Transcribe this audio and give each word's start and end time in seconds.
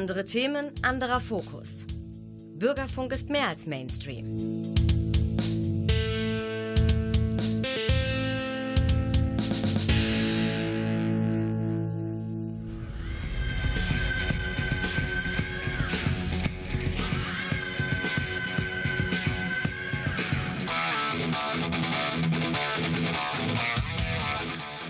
Andere 0.00 0.24
Themen, 0.24 0.70
anderer 0.80 1.20
Fokus. 1.20 1.84
Bürgerfunk 2.54 3.12
ist 3.12 3.28
mehr 3.28 3.48
als 3.48 3.66
Mainstream. 3.66 4.62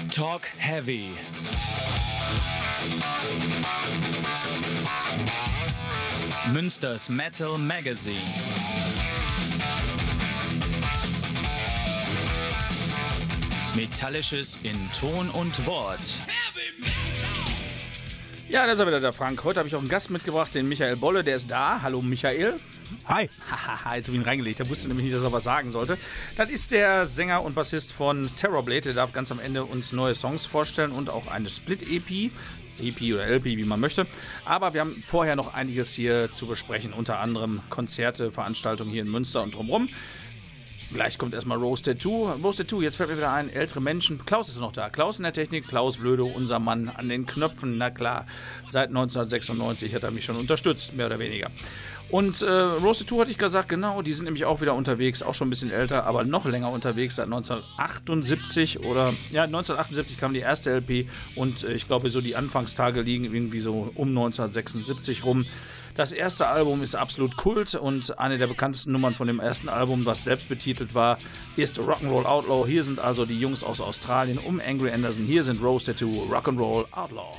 Talk 0.09 0.43
Heavy. 0.57 1.17
Münsters 6.53 7.09
Metal 7.09 7.59
Magazine. 7.59 8.21
Metallisches 13.75 14.59
in 14.63 14.91
Ton 14.93 15.31
und 15.31 15.65
Wort. 15.67 16.01
Ja, 18.51 18.67
da 18.67 18.73
ist 18.73 18.81
er 18.81 18.87
wieder, 18.89 18.99
der 18.99 19.13
Frank. 19.13 19.45
Heute 19.45 19.61
habe 19.61 19.69
ich 19.69 19.77
auch 19.77 19.79
einen 19.79 19.89
Gast 19.89 20.11
mitgebracht, 20.11 20.53
den 20.57 20.69
Michael 20.69 20.97
Bolle. 20.97 21.23
Der 21.23 21.37
ist 21.37 21.49
da. 21.49 21.83
Hallo, 21.83 22.03
Michael. 22.03 22.59
Hi. 23.07 23.31
Haha, 23.49 23.95
jetzt 23.95 24.09
habe 24.09 24.17
ich 24.17 24.23
ihn 24.23 24.29
reingelegt. 24.29 24.59
Er 24.59 24.69
wusste 24.69 24.89
nämlich 24.89 25.05
nicht, 25.05 25.15
dass 25.15 25.23
er 25.23 25.31
was 25.31 25.45
sagen 25.45 25.71
sollte. 25.71 25.99
Das 26.37 26.51
ist 26.51 26.73
der 26.73 27.07
Sänger 27.07 27.45
und 27.45 27.55
Bassist 27.55 27.93
von 27.93 28.29
Terrorblade. 28.35 28.81
Der 28.81 28.95
darf 28.95 29.13
ganz 29.13 29.31
am 29.31 29.39
Ende 29.39 29.65
uns 29.65 29.93
neue 29.93 30.17
Songs 30.17 30.47
vorstellen 30.47 30.91
und 30.91 31.11
auch 31.11 31.29
eine 31.29 31.49
Split-EP. 31.49 32.33
EP 32.81 33.15
oder 33.15 33.25
LP, 33.29 33.45
wie 33.45 33.63
man 33.63 33.79
möchte. 33.79 34.09
Aber 34.45 34.75
wir 34.75 34.81
haben 34.81 35.05
vorher 35.07 35.37
noch 35.37 35.55
einiges 35.55 35.93
hier 35.93 36.33
zu 36.33 36.49
besprechen, 36.49 36.93
unter 36.93 37.21
anderem 37.21 37.61
Konzerte, 37.71 38.33
Veranstaltungen 38.33 38.91
hier 38.91 39.03
in 39.03 39.11
Münster 39.13 39.45
und 39.45 39.55
drumherum. 39.55 39.89
Gleich 40.93 41.19
kommt 41.19 41.35
erstmal 41.35 41.59
Rose 41.59 41.83
Tattoo. 41.83 42.31
Rose 42.31 42.65
Tattoo, 42.65 42.83
jetzt 42.83 42.97
fällt 42.97 43.11
mir 43.11 43.17
wieder 43.17 43.33
ein, 43.33 43.49
ältere 43.49 43.81
Menschen. 43.81 44.25
Klaus 44.27 44.49
ist 44.49 44.59
noch 44.59 44.73
da. 44.73 44.91
Klaus 44.91 45.19
in 45.19 45.23
der 45.23 45.33
Technik, 45.33 45.69
Klaus 45.69 45.99
Blödo, 45.99 46.27
unser 46.27 46.59
Mann 46.59 46.89
an 46.89 47.09
den 47.09 47.27
Knöpfen. 47.27 47.79
Na 47.79 47.91
klar, 47.91 48.27
seit 48.71 48.89
1996 48.89 49.95
hat 49.95 50.03
er 50.03 50.11
mich 50.11 50.25
schon 50.25 50.37
unterstützt, 50.37 50.95
mehr 50.95 51.07
oder 51.07 51.21
weniger. 51.21 51.51
Und 52.11 52.43
äh, 52.43 52.51
Rose 52.51 53.05
Tattoo 53.05 53.21
hatte 53.21 53.31
ich 53.31 53.39
gesagt, 53.39 53.69
genau, 53.69 54.03
die 54.03 54.13
sind 54.13 54.25
nämlich 54.25 54.45
auch 54.45 54.61
wieder 54.61 54.75
unterwegs, 54.75 55.23
auch 55.23 55.35
schon 55.35 55.47
ein 55.47 55.51
bisschen 55.51 55.71
älter, 55.71 56.07
aber 56.07 56.25
noch 56.25 56.45
länger 56.45 56.71
unterwegs, 56.73 57.15
seit 57.15 57.27
1978 57.27 58.81
oder, 58.81 59.15
ja, 59.31 59.45
1978 59.45 60.19
kam 60.19 60.35
die 60.35 60.41
erste 60.41 60.73
LP 60.73 61.09
und 61.37 61.63
äh, 61.63 61.73
ich 61.73 61.87
glaube, 61.87 62.09
so 62.09 62.21
die 62.21 62.35
Anfangstage 62.35 63.03
liegen 63.03 63.27
irgendwie 63.27 63.61
so 63.61 63.93
um 63.95 64.09
1976 64.09 65.25
rum. 65.25 65.47
Das 65.97 66.13
erste 66.13 66.49
Album 66.49 66.83
ist 66.83 66.95
absolut 66.95 67.37
Kult 67.37 67.75
und 67.75 68.19
eine 68.19 68.39
der 68.39 68.47
bekanntesten 68.47 68.93
Nummern 68.93 69.15
von 69.15 69.27
dem 69.27 69.39
ersten 69.39 69.69
Album, 69.69 70.07
was 70.07 70.25
selbst 70.25 70.49
betitelt 70.49 70.70
war, 70.95 71.19
ist 71.57 71.79
Rock'n'Roll 71.79 72.25
Outlaw. 72.25 72.67
Hier 72.67 72.83
sind 72.83 72.99
also 72.99 73.27
die 73.27 73.39
Jungs 73.39 73.63
aus 73.63 73.81
Australien 73.81 74.39
um 74.39 74.61
Angry 74.61 74.91
Anderson. 74.91 75.25
Hier 75.25 75.43
sind 75.43 75.63
Rose 75.63 75.87
Tattoo, 75.87 76.27
Rock'n'Roll 76.31 76.87
Outlaw. 76.93 77.37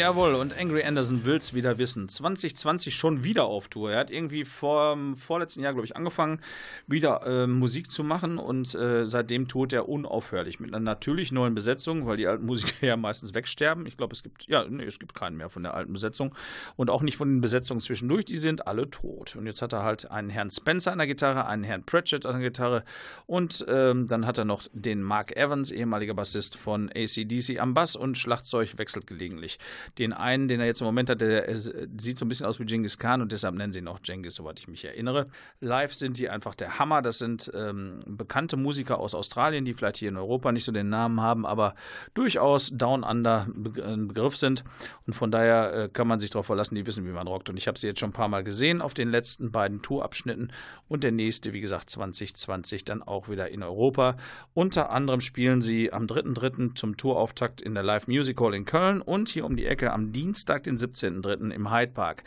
Jawohl, 0.00 0.34
und 0.34 0.56
Angry 0.56 0.82
Anderson 0.82 1.26
will's 1.26 1.52
wieder 1.52 1.76
wissen. 1.76 2.08
2020 2.08 2.94
schon 2.94 3.22
wieder 3.22 3.44
auf 3.44 3.68
Tour. 3.68 3.92
Er 3.92 3.98
hat 3.98 4.10
irgendwie 4.10 4.46
vor 4.46 4.94
dem 4.94 5.14
vorletzten 5.14 5.62
Jahr, 5.62 5.74
glaube 5.74 5.84
ich, 5.84 5.94
angefangen, 5.94 6.40
wieder 6.86 7.20
äh, 7.26 7.46
Musik 7.46 7.90
zu 7.90 8.02
machen 8.02 8.38
und 8.38 8.74
äh, 8.74 9.04
seitdem 9.04 9.46
tourt 9.46 9.74
er 9.74 9.90
unaufhörlich 9.90 10.58
mit 10.58 10.70
einer 10.70 10.80
natürlich 10.80 11.32
neuen 11.32 11.54
Besetzung, 11.54 12.06
weil 12.06 12.16
die 12.16 12.26
alten 12.26 12.46
Musiker 12.46 12.72
ja 12.86 12.96
meistens 12.96 13.34
wegsterben. 13.34 13.84
Ich 13.84 13.98
glaube, 13.98 14.14
es 14.14 14.22
gibt, 14.22 14.48
ja, 14.48 14.64
nee, 14.66 14.84
es 14.84 14.98
gibt 14.98 15.14
keinen 15.14 15.36
mehr 15.36 15.50
von 15.50 15.64
der 15.64 15.74
alten 15.74 15.92
Besetzung 15.92 16.34
und 16.76 16.88
auch 16.88 17.02
nicht 17.02 17.18
von 17.18 17.28
den 17.30 17.42
Besetzungen 17.42 17.82
zwischendurch, 17.82 18.24
die 18.24 18.38
sind 18.38 18.66
alle 18.66 18.88
tot. 18.88 19.36
Und 19.36 19.44
jetzt 19.44 19.60
hat 19.60 19.74
er 19.74 19.82
halt 19.82 20.10
einen 20.10 20.30
Herrn 20.30 20.50
Spencer 20.50 20.92
an 20.92 20.98
der 20.98 21.08
Gitarre, 21.08 21.44
einen 21.44 21.64
Herrn 21.64 21.84
Pratchett 21.84 22.24
an 22.24 22.40
der 22.40 22.48
Gitarre 22.48 22.84
und 23.26 23.66
ähm, 23.68 24.08
dann 24.08 24.24
hat 24.24 24.38
er 24.38 24.46
noch 24.46 24.62
den 24.72 25.02
Mark 25.02 25.36
Evans, 25.36 25.70
ehemaliger 25.70 26.14
Bassist 26.14 26.56
von 26.56 26.88
ACDC 26.88 27.60
am 27.60 27.74
Bass 27.74 27.96
und 27.96 28.16
Schlagzeug 28.16 28.78
wechselt 28.78 29.06
gelegentlich. 29.06 29.58
Den 29.98 30.12
einen, 30.12 30.48
den 30.48 30.60
er 30.60 30.66
jetzt 30.66 30.80
im 30.80 30.86
Moment 30.86 31.10
hat, 31.10 31.20
der 31.20 31.56
sieht 31.56 32.18
so 32.18 32.24
ein 32.24 32.28
bisschen 32.28 32.46
aus 32.46 32.58
wie 32.58 32.64
Genghis 32.64 32.98
Khan 32.98 33.20
und 33.22 33.32
deshalb 33.32 33.54
nennen 33.54 33.72
sie 33.72 33.80
ihn 33.80 33.88
auch 33.88 34.02
Genghis, 34.02 34.34
soweit 34.34 34.58
ich 34.58 34.68
mich 34.68 34.84
erinnere. 34.84 35.26
Live 35.60 35.94
sind 35.94 36.18
die 36.18 36.28
einfach 36.28 36.54
der 36.54 36.78
Hammer. 36.78 37.02
Das 37.02 37.18
sind 37.18 37.50
ähm, 37.54 38.00
bekannte 38.06 38.56
Musiker 38.56 38.98
aus 38.98 39.14
Australien, 39.14 39.64
die 39.64 39.74
vielleicht 39.74 39.96
hier 39.98 40.08
in 40.08 40.16
Europa 40.16 40.52
nicht 40.52 40.64
so 40.64 40.72
den 40.72 40.88
Namen 40.88 41.20
haben, 41.20 41.46
aber 41.46 41.74
durchaus 42.14 42.70
Down 42.70 43.02
Under 43.02 43.46
ein 43.84 44.08
Begriff 44.08 44.36
sind. 44.36 44.64
Und 45.06 45.14
von 45.14 45.30
daher 45.30 45.74
äh, 45.74 45.88
kann 45.88 46.06
man 46.06 46.18
sich 46.18 46.30
darauf 46.30 46.46
verlassen, 46.46 46.74
die 46.74 46.86
wissen, 46.86 47.06
wie 47.06 47.10
man 47.10 47.26
rockt. 47.26 47.48
Und 47.48 47.56
ich 47.56 47.66
habe 47.66 47.78
sie 47.78 47.86
jetzt 47.86 48.00
schon 48.00 48.10
ein 48.10 48.14
paar 48.14 48.28
Mal 48.28 48.44
gesehen 48.44 48.80
auf 48.80 48.94
den 48.94 49.10
letzten 49.10 49.50
beiden 49.50 49.82
Tourabschnitten. 49.82 50.52
Und 50.88 51.04
der 51.04 51.12
nächste, 51.12 51.52
wie 51.52 51.60
gesagt, 51.60 51.90
2020 51.90 52.84
dann 52.84 53.02
auch 53.02 53.28
wieder 53.28 53.48
in 53.48 53.62
Europa. 53.62 54.16
Unter 54.54 54.90
anderem 54.90 55.20
spielen 55.20 55.60
sie 55.60 55.92
am 55.92 56.06
3.3. 56.06 56.74
zum 56.74 56.96
Tourauftakt 56.96 57.60
in 57.60 57.74
der 57.74 57.82
Live 57.82 58.06
Music 58.06 58.40
Hall 58.40 58.54
in 58.54 58.64
Köln 58.64 59.00
und 59.00 59.28
hier 59.28 59.44
um 59.44 59.56
die 59.56 59.66
Ecke 59.66 59.79
am 59.88 60.12
Dienstag, 60.12 60.64
den 60.64 60.76
17.3. 60.76 61.50
im 61.50 61.72
Hyde 61.72 61.92
Park. 61.92 62.22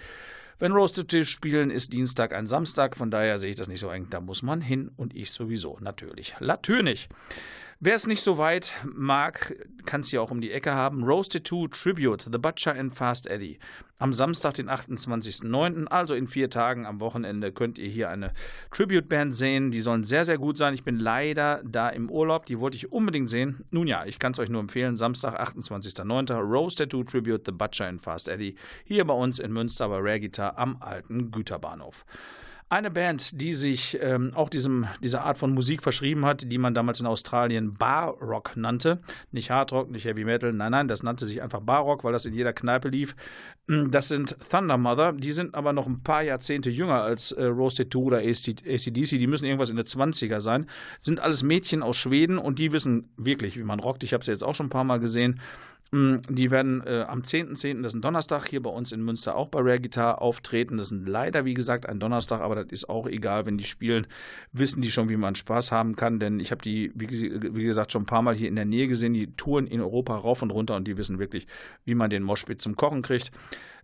Wenn 0.60 0.72
Roasted 0.72 1.10
Tisch 1.10 1.30
spielen, 1.30 1.70
ist 1.70 1.94
Dienstag 1.94 2.34
ein 2.34 2.48
Samstag, 2.48 2.96
von 2.96 3.12
daher 3.12 3.38
sehe 3.38 3.50
ich 3.50 3.56
das 3.56 3.68
nicht 3.68 3.80
so 3.80 3.90
eng. 3.90 4.08
Da 4.10 4.22
muss 4.22 4.44
man 4.44 4.62
hin 4.62 4.92
und 4.96 5.16
ich 5.16 5.32
sowieso, 5.32 5.78
natürlich. 5.82 6.36
Natürlich. 6.40 7.10
Wer 7.85 7.95
es 7.95 8.07
nicht 8.07 8.21
so 8.21 8.38
weit 8.38 8.71
mag, 8.85 9.57
kann 9.85 10.00
es 10.00 10.07
hier 10.07 10.21
auch 10.21 10.31
um 10.31 10.39
die 10.39 10.53
Ecke 10.53 10.74
haben. 10.74 11.03
Roasted 11.03 11.45
2 11.45 11.68
Tribute, 11.68 12.21
The 12.21 12.38
Butcher 12.38 12.75
and 12.75 12.95
Fast 12.95 13.27
Eddie. 13.27 13.59
Am 14.00 14.13
Samstag, 14.13 14.53
den 14.53 14.69
28.09., 14.69 15.88
also 15.88 16.13
in 16.13 16.30
vier 16.30 16.50
Tagen 16.50 16.85
am 16.85 17.01
Wochenende, 17.01 17.51
könnt 17.51 17.77
ihr 17.77 17.89
hier 17.89 18.09
eine 18.09 18.31
Tribute-Band 18.71 19.35
sehen. 19.35 19.69
Die 19.69 19.81
sollen 19.81 20.06
sehr, 20.06 20.24
sehr 20.24 20.38
gut 20.38 20.56
sein. 20.56 20.74
Ich 20.74 20.85
bin 20.85 20.97
leider 20.97 21.62
da 21.65 21.89
im 21.89 22.09
Urlaub. 22.09 22.45
Die 22.45 22.57
wollte 22.57 22.77
ich 22.77 22.89
unbedingt 22.94 23.30
sehen. 23.30 23.65
Nun 23.69 23.88
ja, 23.88 24.06
ich 24.06 24.18
kann 24.18 24.31
es 24.31 24.39
euch 24.39 24.47
nur 24.47 24.62
empfehlen. 24.62 24.95
Samstag, 24.95 25.38
28.09., 25.38 26.39
Roasted 26.39 26.89
2 26.89 27.03
Tribute, 27.03 27.41
The 27.45 27.51
Butcher 27.51 27.88
and 27.88 28.01
Fast 28.01 28.30
Eddie. 28.30 28.56
Hier 28.85 29.03
bei 29.03 29.13
uns 29.13 29.39
in 29.39 29.51
Münster 29.51 29.89
bei 29.89 29.97
Rare 29.97 30.21
Guitar 30.21 30.57
am 30.57 30.77
alten 30.80 31.31
Güterbahnhof. 31.31 32.06
Eine 32.74 32.90
Band, 32.90 33.40
die 33.40 33.54
sich 33.54 34.00
ähm, 34.02 34.31
auch 34.34 34.50
diesem, 34.50 34.88
dieser 35.04 35.24
Art 35.24 35.38
von 35.38 35.54
Musik 35.54 35.84
verschrieben 35.84 36.25
hat, 36.25 36.52
die 36.52 36.58
man 36.58 36.74
damals 36.74 37.00
in 37.00 37.06
Australien 37.06 37.75
Bar 37.75 38.16
Rock 38.20 38.58
nannte. 38.58 39.00
Nicht 39.31 39.52
Hard 39.52 39.72
Rock, 39.72 39.92
nicht 39.92 40.06
Heavy 40.06 40.24
Metal, 40.25 40.52
nein, 40.52 40.72
nein, 40.72 40.88
das 40.88 41.04
nannte 41.04 41.28
sich 41.28 41.44
einfach 41.44 41.60
Bar 41.62 41.81
Rock, 41.81 42.04
weil 42.04 42.14
das 42.14 42.25
in 42.25 42.34
jeder 42.34 42.52
Kneipe 42.52 42.90
lief. 42.90 43.16
Mm, 43.68 43.92
das 43.92 44.08
sind 44.08 44.36
Thunder 44.50 44.80
Mother, 44.80 45.14
die 45.14 45.34
sind 45.34 45.54
aber 45.54 45.72
noch 45.72 45.86
ein 45.86 46.02
paar 46.02 46.24
Jahrzehnte 46.24 46.72
jünger 46.72 47.04
als 47.04 47.31
äh, 47.31 47.44
Roasted 47.44 47.94
2 47.94 48.00
oder 48.00 48.18
ACDC, 48.18 49.19
die 49.19 49.28
müssen 49.28 49.46
irgendwas 49.46 49.69
in 49.69 49.76
den 49.76 49.86
20er 49.86 50.42
sein. 50.42 50.66
Sind 50.98 51.19
alles 51.19 51.44
Mädchen 51.44 51.84
aus 51.84 51.98
Schweden 51.98 52.40
und 52.40 52.58
die 52.58 52.72
wissen 52.72 53.14
wirklich, 53.18 53.56
wie 53.56 53.64
man 53.64 53.81
rockt. 53.81 54.02
Ich 54.02 54.14
habe 54.14 54.26
sie 54.26 54.31
jetzt 54.31 54.44
auch 54.44 54.56
schon 54.56 54.66
ein 54.66 54.72
paar 54.72 54.84
Mal 54.84 55.00
gesehen. 55.00 55.40
Mm, 55.94 56.16
die 56.28 56.50
werden 56.50 56.81
äh, 56.88 57.06
am 57.07 57.19
10.10., 57.19 57.51
.10., 57.51 57.81
das 57.84 57.92
ist 57.92 58.00
ein 58.00 58.01
Donnerstag, 58.01 58.48
hier 58.48 58.63
bei 58.63 58.72
uns 58.72 58.92
in 58.92 59.06
Münster 59.06 59.36
auch 59.36 59.50
bei 59.50 59.60
Rare 59.60 59.80
Guitar 59.80 60.24
auftreten. 60.24 60.78
Das 60.78 60.92
ist 60.92 61.07
leider, 61.07 61.45
wie 61.45 61.54
gesagt, 61.54 61.88
ein 61.88 62.00
Donnerstag, 62.00 62.42
aber 62.42 62.56
das 62.56 62.72
ist 62.72 62.90
auch 62.90 63.06
egal, 63.06 63.45
wenn 63.45 63.60
die 63.60 63.63
spielen, 63.63 64.07
wissen 64.51 64.81
die 64.81 64.90
schon, 64.90 65.07
wie 65.10 65.18
man 65.18 65.36
Spaß 65.36 65.72
haben 65.72 65.95
kann, 65.95 66.18
denn 66.18 66.40
ich 66.40 66.50
habe 66.50 66.63
die, 66.63 66.92
wie, 66.95 67.07
wie, 67.12 67.63
gesagt, 67.63 67.92
schon 67.92 68.01
ein 68.01 68.07
paar 68.07 68.24
Mal 68.24 68.34
hier 68.34 68.48
in 68.48 68.56
der 68.56 68.66
Nähe 68.66 68.88
gesehen, 68.88 69.13
die 69.13 69.36
touren 69.36 69.68
in 69.68 69.81
Europa 69.81 70.16
rauf 70.16 70.42
und 70.42 70.50
runter 70.50 70.75
und 70.75 70.88
die 70.88 70.98
wissen 70.98 71.19
wirklich, 71.19 71.45
wie 71.86 71.94
man 71.94 72.10
den 72.10 72.24
Moshpit 72.24 72.60
zum 72.60 72.75
Kochen 72.75 73.04
kriegt. 73.04 73.31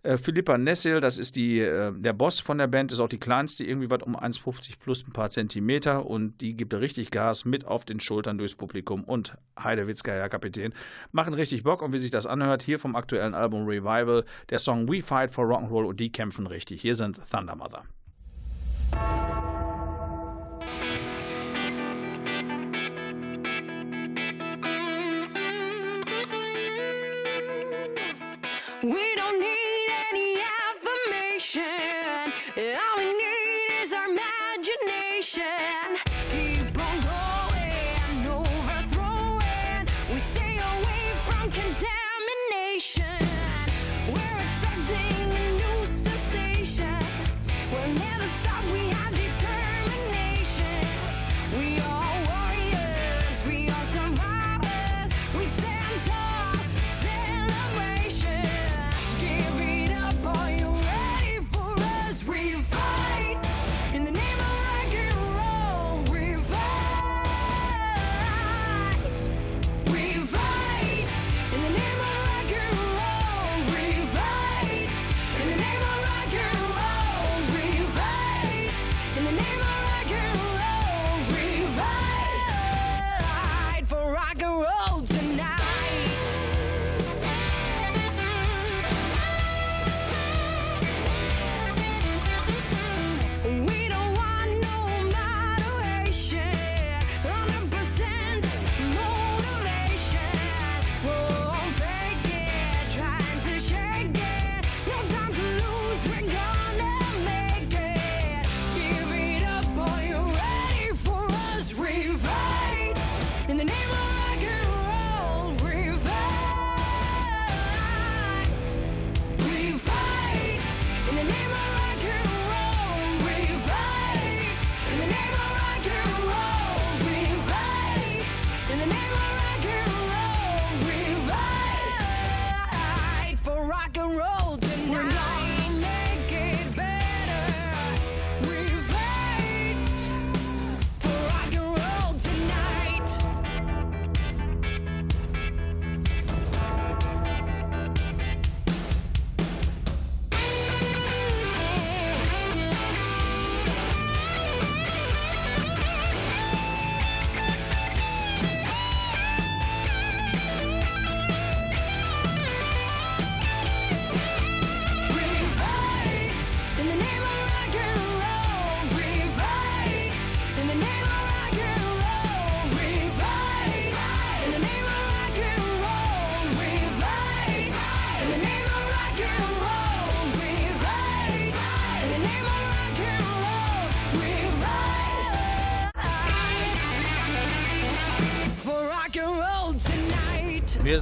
Äh, 0.02 0.16
Philippa 0.16 0.56
Nessel, 0.56 1.00
das 1.00 1.18
ist 1.18 1.36
die, 1.36 1.60
äh, 1.60 1.92
der 1.94 2.12
Boss 2.12 2.40
von 2.40 2.58
der 2.58 2.66
Band, 2.66 2.90
ist 2.92 3.00
auch 3.00 3.08
die 3.08 3.18
kleinste, 3.18 3.64
irgendwie 3.64 3.90
was 3.90 4.02
um 4.02 4.16
1,50 4.16 4.78
plus 4.78 5.06
ein 5.06 5.12
paar 5.12 5.30
Zentimeter 5.30 6.06
und 6.06 6.40
die 6.40 6.56
gibt 6.56 6.72
richtig 6.72 7.10
Gas 7.10 7.44
mit 7.44 7.66
auf 7.66 7.84
den 7.84 8.00
Schultern 8.00 8.38
durchs 8.38 8.54
Publikum 8.54 9.04
und 9.04 9.36
Heidewitzka, 9.62 10.12
Herr 10.12 10.28
Kapitän, 10.28 10.72
machen 11.12 11.34
richtig 11.34 11.64
Bock 11.64 11.82
und 11.82 11.92
wie 11.92 11.98
sich 11.98 12.10
das 12.10 12.26
anhört, 12.26 12.62
hier 12.62 12.78
vom 12.78 12.96
aktuellen 12.96 13.34
Album 13.34 13.66
Revival, 13.66 14.24
der 14.48 14.58
Song 14.58 14.90
We 14.90 15.02
Fight 15.02 15.30
for 15.30 15.44
Rock'n'Roll 15.44 15.84
und 15.84 16.00
die 16.00 16.10
kämpfen 16.10 16.46
richtig. 16.46 16.80
Hier 16.80 16.94
sind 16.94 17.20
Thunder 17.30 17.56
Mother. 17.56 17.84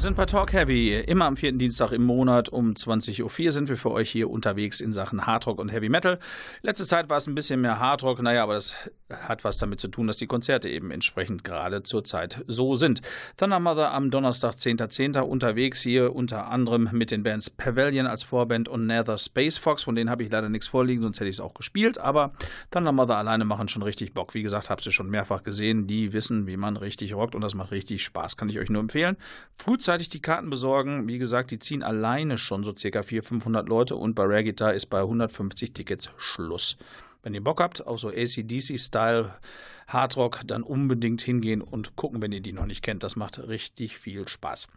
Sind 0.02 0.17
bei 0.17 0.26
Talk 0.26 0.52
Heavy. 0.52 0.95
Immer 0.95 1.25
am 1.25 1.37
vierten 1.37 1.59
Dienstag 1.59 1.90
im 1.90 2.05
Monat 2.05 2.50
um 2.50 2.73
20.04 2.75 3.45
Uhr 3.45 3.50
sind 3.50 3.69
wir 3.69 3.76
für 3.76 3.90
euch 3.90 4.09
hier 4.09 4.31
unterwegs 4.31 4.81
in 4.81 4.93
Sachen 4.93 5.26
Hardrock 5.26 5.59
und 5.59 5.73
Heavy 5.73 5.88
Metal. 5.88 6.21
Letzte 6.62 6.87
Zeit 6.87 7.09
war 7.09 7.17
es 7.17 7.26
ein 7.26 7.35
bisschen 7.35 7.61
mehr 7.61 7.81
Hardrock, 7.81 8.23
naja, 8.23 8.45
aber 8.45 8.55
das 8.55 8.76
hat 9.11 9.43
was 9.43 9.59
damit 9.59 9.81
zu 9.81 9.88
tun, 9.88 10.07
dass 10.07 10.19
die 10.19 10.28
Konzerte 10.28 10.69
eben 10.69 10.93
entsprechend 10.93 11.43
gerade 11.43 11.83
zur 11.83 12.05
Zeit 12.05 12.45
so 12.47 12.76
sind. 12.76 13.02
Thunder 13.37 13.59
Mother 13.59 13.93
am 13.93 14.12
Donnerstag, 14.12 14.55
10.10. 14.55 15.14
.10. 15.14 15.21
unterwegs 15.21 15.83
hier 15.83 16.14
unter 16.14 16.49
anderem 16.49 16.90
mit 16.93 17.11
den 17.11 17.25
Bands 17.25 17.50
Pavilion 17.50 18.07
als 18.07 18.23
Vorband 18.23 18.69
und 18.69 18.87
Nether 18.87 19.19
Space 19.19 19.59
Fox. 19.59 19.83
Von 19.83 19.97
denen 19.97 20.11
habe 20.11 20.23
ich 20.23 20.31
leider 20.31 20.49
nichts 20.49 20.69
vorliegen, 20.69 21.02
sonst 21.02 21.19
hätte 21.19 21.28
ich 21.28 21.37
es 21.37 21.40
auch 21.40 21.55
gespielt. 21.55 21.99
Aber 21.99 22.35
Thunder 22.71 22.93
Mother 22.93 23.17
alleine 23.17 23.45
machen 23.45 23.67
schon 23.67 23.83
richtig 23.83 24.14
Bock. 24.14 24.35
Wie 24.35 24.43
gesagt, 24.43 24.71
habe 24.71 24.81
sie 24.81 24.93
schon 24.93 25.11
mehrfach 25.11 25.43
gesehen. 25.43 25.88
Die 25.88 26.12
wissen, 26.12 26.47
wie 26.47 26.57
man 26.57 26.76
richtig 26.76 27.14
rockt 27.14 27.35
und 27.35 27.40
das 27.40 27.57
macht 27.57 27.73
richtig 27.73 28.05
Spaß. 28.05 28.37
Kann 28.37 28.49
ich 28.49 28.61
euch 28.61 28.71
nur 28.71 28.81
empfehlen. 28.81 29.17
Frühzeitig 29.57 29.88
die 29.97 30.21
Karten 30.21 30.50
besorgen. 30.50 31.09
Wie 31.09 31.18
gesagt, 31.18 31.50
die 31.50 31.59
ziehen 31.59 31.83
alleine 31.83 32.37
schon 32.37 32.62
so 32.62 32.75
circa 32.76 33.02
400, 33.02 33.28
500 33.28 33.68
Leute 33.68 33.97
und 33.97 34.14
bei 34.14 34.25
Rare 34.25 34.45
Guitar 34.45 34.75
ist 34.75 34.87
bei 34.87 35.00
150 35.00 35.73
Tickets 35.73 36.11
Schluss. 36.16 36.76
Wenn 37.23 37.35
ihr 37.35 37.43
Bock 37.43 37.61
habt 37.61 37.87
auf 37.87 37.99
so 37.99 38.09
ACDC-Style 38.09 39.35
Hardrock, 39.89 40.41
dann 40.47 40.63
unbedingt 40.63 41.23
hingehen 41.23 41.63
und 41.63 41.97
gucken, 41.97 42.21
wenn 42.21 42.31
ihr 42.31 42.41
die 42.41 42.53
noch 42.53 42.67
nicht 42.67 42.83
kennt. 42.83 43.03
Das 43.03 43.17
macht 43.17 43.39
richtig 43.39 43.99
viel 43.99 44.29
Spaß. 44.29 44.69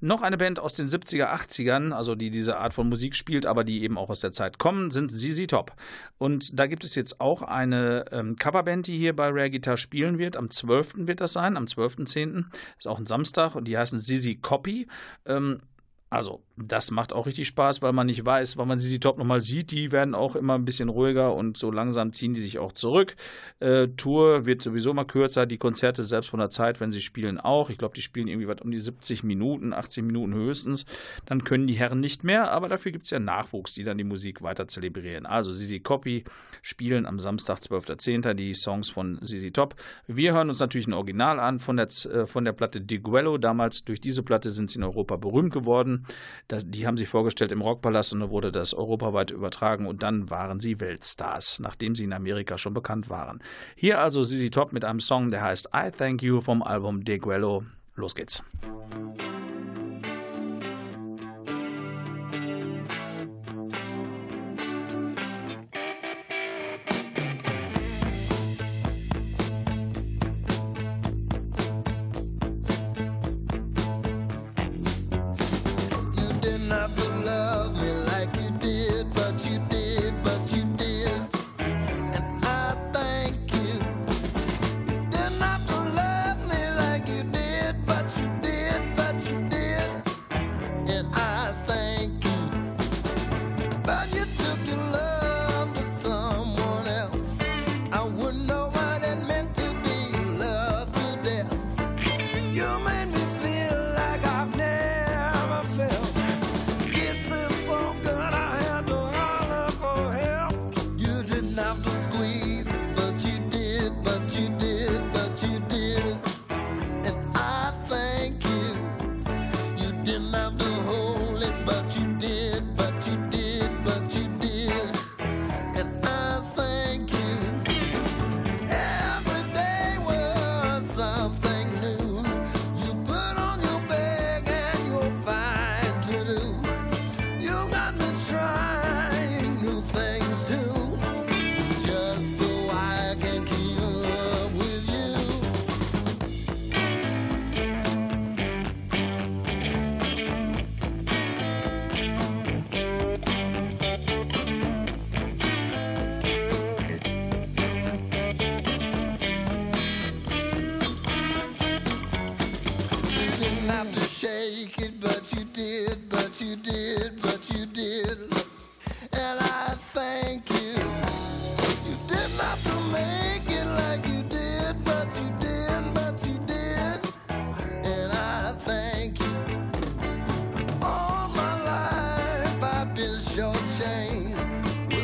Noch 0.00 0.22
eine 0.22 0.36
Band 0.36 0.60
aus 0.60 0.74
den 0.74 0.86
70er, 0.86 1.32
80ern, 1.32 1.92
also 1.92 2.14
die 2.14 2.30
diese 2.30 2.58
Art 2.58 2.74
von 2.74 2.88
Musik 2.88 3.16
spielt, 3.16 3.46
aber 3.46 3.64
die 3.64 3.82
eben 3.82 3.96
auch 3.96 4.10
aus 4.10 4.20
der 4.20 4.32
Zeit 4.32 4.58
kommen, 4.58 4.90
sind 4.90 5.10
ZZ 5.10 5.46
Top. 5.46 5.72
Und 6.18 6.58
da 6.58 6.66
gibt 6.66 6.84
es 6.84 6.94
jetzt 6.94 7.20
auch 7.20 7.42
eine 7.42 8.04
ähm, 8.12 8.36
Coverband, 8.36 8.86
die 8.86 8.98
hier 8.98 9.16
bei 9.16 9.28
Rare 9.28 9.50
Guitar 9.50 9.78
spielen 9.78 10.18
wird. 10.18 10.36
Am 10.36 10.50
12. 10.50 11.06
wird 11.06 11.20
das 11.20 11.32
sein, 11.32 11.56
am 11.56 11.64
12.10. 11.64 12.44
Ist 12.78 12.86
auch 12.86 12.98
ein 12.98 13.06
Samstag 13.06 13.54
und 13.54 13.66
die 13.66 13.78
heißen 13.78 13.98
ZZ 13.98 14.42
Copy. 14.42 14.88
Ähm, 15.24 15.60
also, 16.10 16.42
das 16.62 16.90
macht 16.90 17.12
auch 17.12 17.26
richtig 17.26 17.46
Spaß, 17.48 17.82
weil 17.82 17.92
man 17.92 18.06
nicht 18.06 18.24
weiß, 18.24 18.56
wann 18.56 18.68
man 18.68 18.78
sie 18.78 19.00
top 19.00 19.18
nochmal 19.18 19.40
sieht. 19.40 19.70
Die 19.70 19.92
werden 19.92 20.14
auch 20.14 20.36
immer 20.36 20.54
ein 20.54 20.64
bisschen 20.64 20.88
ruhiger 20.88 21.34
und 21.34 21.56
so 21.56 21.70
langsam 21.70 22.12
ziehen 22.12 22.34
die 22.34 22.40
sich 22.40 22.58
auch 22.58 22.72
zurück. 22.72 23.16
Äh, 23.60 23.88
Tour 23.96 24.46
wird 24.46 24.62
sowieso 24.62 24.92
mal 24.92 25.04
kürzer. 25.04 25.46
Die 25.46 25.58
Konzerte 25.58 26.02
selbst 26.02 26.30
von 26.30 26.40
der 26.40 26.50
Zeit, 26.50 26.80
wenn 26.80 26.90
sie 26.90 27.00
spielen, 27.00 27.38
auch. 27.38 27.70
Ich 27.70 27.78
glaube, 27.78 27.94
die 27.94 28.02
spielen 28.02 28.28
irgendwie 28.28 28.48
was 28.48 28.60
um 28.60 28.70
die 28.70 28.78
70 28.78 29.24
Minuten, 29.24 29.72
80 29.72 30.04
Minuten 30.04 30.34
höchstens. 30.34 30.84
Dann 31.26 31.44
können 31.44 31.66
die 31.66 31.74
Herren 31.74 32.00
nicht 32.00 32.24
mehr, 32.24 32.50
aber 32.50 32.68
dafür 32.68 32.92
gibt 32.92 33.04
es 33.04 33.10
ja 33.10 33.18
Nachwuchs, 33.18 33.74
die 33.74 33.84
dann 33.84 33.98
die 33.98 34.04
Musik 34.04 34.42
weiter 34.42 34.68
zelebrieren. 34.68 35.26
Also, 35.26 35.52
Sisi 35.52 35.80
Copy 35.80 36.24
spielen 36.62 37.06
am 37.06 37.18
Samstag, 37.18 37.58
12.10. 37.58 38.34
die 38.34 38.54
Songs 38.54 38.90
von 38.90 39.18
Sisi 39.22 39.50
Top. 39.50 39.74
Wir 40.06 40.34
hören 40.34 40.48
uns 40.48 40.60
natürlich 40.60 40.86
ein 40.86 40.92
Original 40.92 41.40
an 41.40 41.58
von 41.58 41.76
der, 41.76 41.86
äh, 41.86 42.26
von 42.26 42.44
der 42.44 42.52
Platte 42.52 42.80
Di 42.80 42.98
Guello. 42.98 43.38
Damals 43.38 43.84
durch 43.84 44.00
diese 44.00 44.22
Platte 44.22 44.50
sind 44.50 44.70
sie 44.70 44.78
in 44.78 44.84
Europa 44.84 45.16
berühmt 45.16 45.52
geworden. 45.52 46.06
Das, 46.50 46.68
die 46.68 46.84
haben 46.84 46.96
sich 46.96 47.08
vorgestellt 47.08 47.52
im 47.52 47.60
Rockpalast 47.60 48.12
und 48.12 48.20
da 48.20 48.30
wurde 48.30 48.50
das 48.50 48.74
europaweit 48.74 49.30
übertragen 49.30 49.86
und 49.86 50.02
dann 50.02 50.30
waren 50.30 50.58
sie 50.58 50.80
Weltstars, 50.80 51.60
nachdem 51.60 51.94
sie 51.94 52.02
in 52.02 52.12
Amerika 52.12 52.58
schon 52.58 52.74
bekannt 52.74 53.08
waren. 53.08 53.40
Hier 53.76 54.00
also 54.00 54.24
Sisi 54.24 54.50
Top 54.50 54.72
mit 54.72 54.84
einem 54.84 54.98
Song, 54.98 55.30
der 55.30 55.42
heißt 55.42 55.68
I 55.72 55.92
Thank 55.96 56.24
You 56.24 56.40
vom 56.40 56.64
Album 56.64 57.04
De 57.04 57.18
Guello. 57.18 57.62
Los 57.94 58.16
geht's. 58.16 58.42
You 58.92 59.29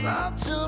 about 0.06 0.38
to 0.38 0.65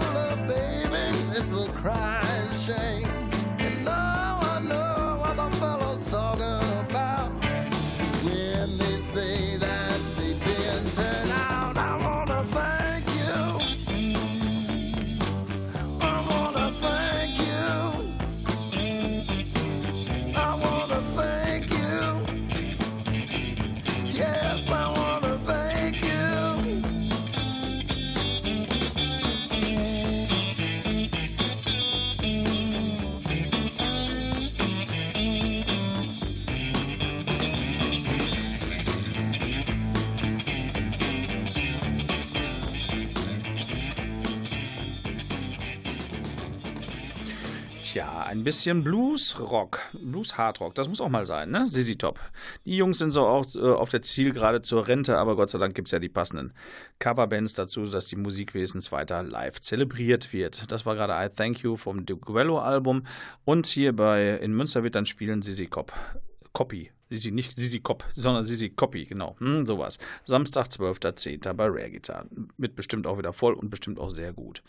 ein 48.39 48.45
bisschen 48.45 48.85
Blues-Rock, 48.85 49.81
Blues-Hardrock, 49.93 50.75
das 50.75 50.89
muss 50.89 51.01
auch 51.01 51.09
mal 51.09 51.25
sein, 51.25 51.51
ne? 51.51 51.67
Sisi 51.67 51.97
Top. 51.97 52.21
Die 52.65 52.77
Jungs 52.77 52.99
sind 52.99 53.11
so 53.11 53.27
auch 53.27 53.45
äh, 53.55 53.61
auf 53.61 53.91
der 53.91 54.03
Zielgerade 54.03 54.63
zur 54.63 54.87
Rente, 54.87 55.19
aber 55.19 55.37
Gott 55.37 55.51
sei 55.51 55.59
Dank 55.59 55.75
gibt 55.75 55.89
es 55.89 55.93
ja 55.93 55.99
die 55.99 56.09
passenden 56.09 56.53
Coverbands 56.99 57.55
dazu, 57.55 57.85
dass 57.85 58.07
die 58.07 58.17
Musikwesens 58.17 58.93
weiter 58.93 59.23
live 59.23 59.61
zelebriert 59.61 60.33
wird. 60.33 60.71
Das 60.71 60.87
war 60.87 60.95
gerade 60.95 61.15
I 61.15 61.35
Thank 61.35 61.61
You 61.61 61.77
vom 61.77 62.07
De 62.07 62.17
Guello-Album 62.17 63.05
und 63.45 63.67
hier 63.67 63.95
bei 63.95 64.37
in 64.37 64.55
Münster 64.55 64.83
wird 64.83 64.95
dann 64.95 65.07
spielen 65.07 65.43
Sisi 65.43 65.67
Cop. 65.67 65.93
Copy 66.53 66.91
Sisi, 67.11 67.31
nicht 67.31 67.57
Sisi 67.57 67.81
Cop, 67.81 68.05
sondern 68.15 68.45
Sisi 68.45 68.71
Copy, 68.71 69.07
genau. 69.07 69.37
Hm, 69.39 69.67
sowas. 69.67 69.99
Samstag, 70.25 70.67
12.10. 70.67 71.53
bei 71.55 71.67
Rare 71.67 71.91
Guitar. 71.91 72.27
Wird 72.59 72.77
bestimmt 72.77 73.07
auch 73.07 73.19
wieder 73.19 73.33
voll 73.33 73.55
und 73.55 73.71
bestimmt 73.71 73.99
auch 73.99 74.11
sehr 74.11 74.33
gut. 74.33 74.63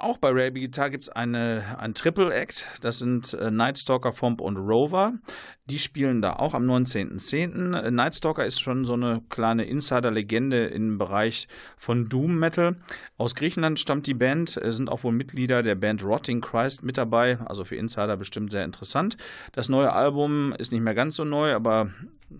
Auch 0.00 0.16
bei 0.16 0.28
Rare 0.28 0.52
Guitar 0.52 0.90
gibt 0.90 1.04
es 1.04 1.08
eine, 1.08 1.76
ein 1.80 1.92
Triple 1.92 2.32
Act. 2.32 2.66
Das 2.82 3.00
sind 3.00 3.34
äh, 3.34 3.50
Nightstalker, 3.50 4.12
Fomp 4.12 4.40
und 4.40 4.56
Rover. 4.56 5.14
Die 5.70 5.78
spielen 5.78 6.22
da 6.22 6.32
auch 6.32 6.54
am 6.54 6.64
19.10. 6.64 7.78
Äh, 7.78 7.90
Nightstalker 7.90 8.46
ist 8.46 8.58
schon 8.58 8.86
so 8.86 8.94
eine 8.94 9.20
kleine 9.28 9.64
Insider-Legende 9.64 10.64
im 10.66 10.96
Bereich 10.96 11.46
von 11.76 12.08
Doom 12.08 12.38
Metal. 12.38 12.76
Aus 13.18 13.34
Griechenland 13.34 13.78
stammt 13.78 14.06
die 14.06 14.14
Band, 14.14 14.56
äh, 14.56 14.72
sind 14.72 14.88
auch 14.88 15.04
wohl 15.04 15.12
Mitglieder 15.12 15.62
der 15.62 15.74
Band 15.74 16.02
Rotting 16.02 16.40
Christ 16.40 16.82
mit 16.82 16.96
dabei. 16.96 17.38
Also 17.40 17.66
für 17.66 17.76
Insider 17.76 18.16
bestimmt 18.16 18.50
sehr 18.50 18.64
interessant. 18.64 19.18
Das 19.52 19.68
neue 19.68 19.92
Album 19.92 20.54
ist 20.56 20.72
nicht 20.72 20.80
mehr 20.80 20.94
ganz 20.94 21.16
so 21.16 21.24
neu, 21.24 21.52
aber 21.52 21.90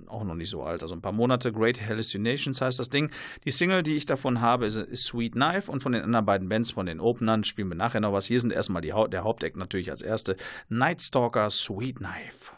auch 0.06 0.24
noch 0.24 0.34
nicht 0.34 0.48
so 0.48 0.62
alt, 0.62 0.82
also 0.82 0.94
ein 0.94 1.02
paar 1.02 1.12
Monate. 1.12 1.52
Great 1.52 1.86
Hallucinations 1.86 2.62
heißt 2.62 2.78
das 2.78 2.88
Ding. 2.88 3.10
Die 3.44 3.50
Single, 3.50 3.82
die 3.82 3.94
ich 3.94 4.06
davon 4.06 4.40
habe, 4.40 4.64
ist, 4.64 4.78
Sweet 4.96 5.32
Knife 5.32 5.70
und 5.70 5.82
von 5.82 5.92
den 5.92 6.02
anderen 6.02 6.24
beiden 6.24 6.48
Bands, 6.48 6.70
von 6.70 6.86
den 6.86 6.98
Openern, 6.98 7.44
spielen 7.44 7.68
wir 7.68 7.76
nachher 7.76 8.00
noch 8.00 8.14
was. 8.14 8.24
Hier 8.24 8.40
sind 8.40 8.54
erstmal 8.54 8.80
die, 8.80 8.94
der 9.10 9.24
Haupteck 9.24 9.56
natürlich 9.56 9.90
als 9.90 10.00
erste. 10.00 10.36
Nightstalker, 10.70 11.50
Sweet 11.50 11.96
Knife. 11.96 12.57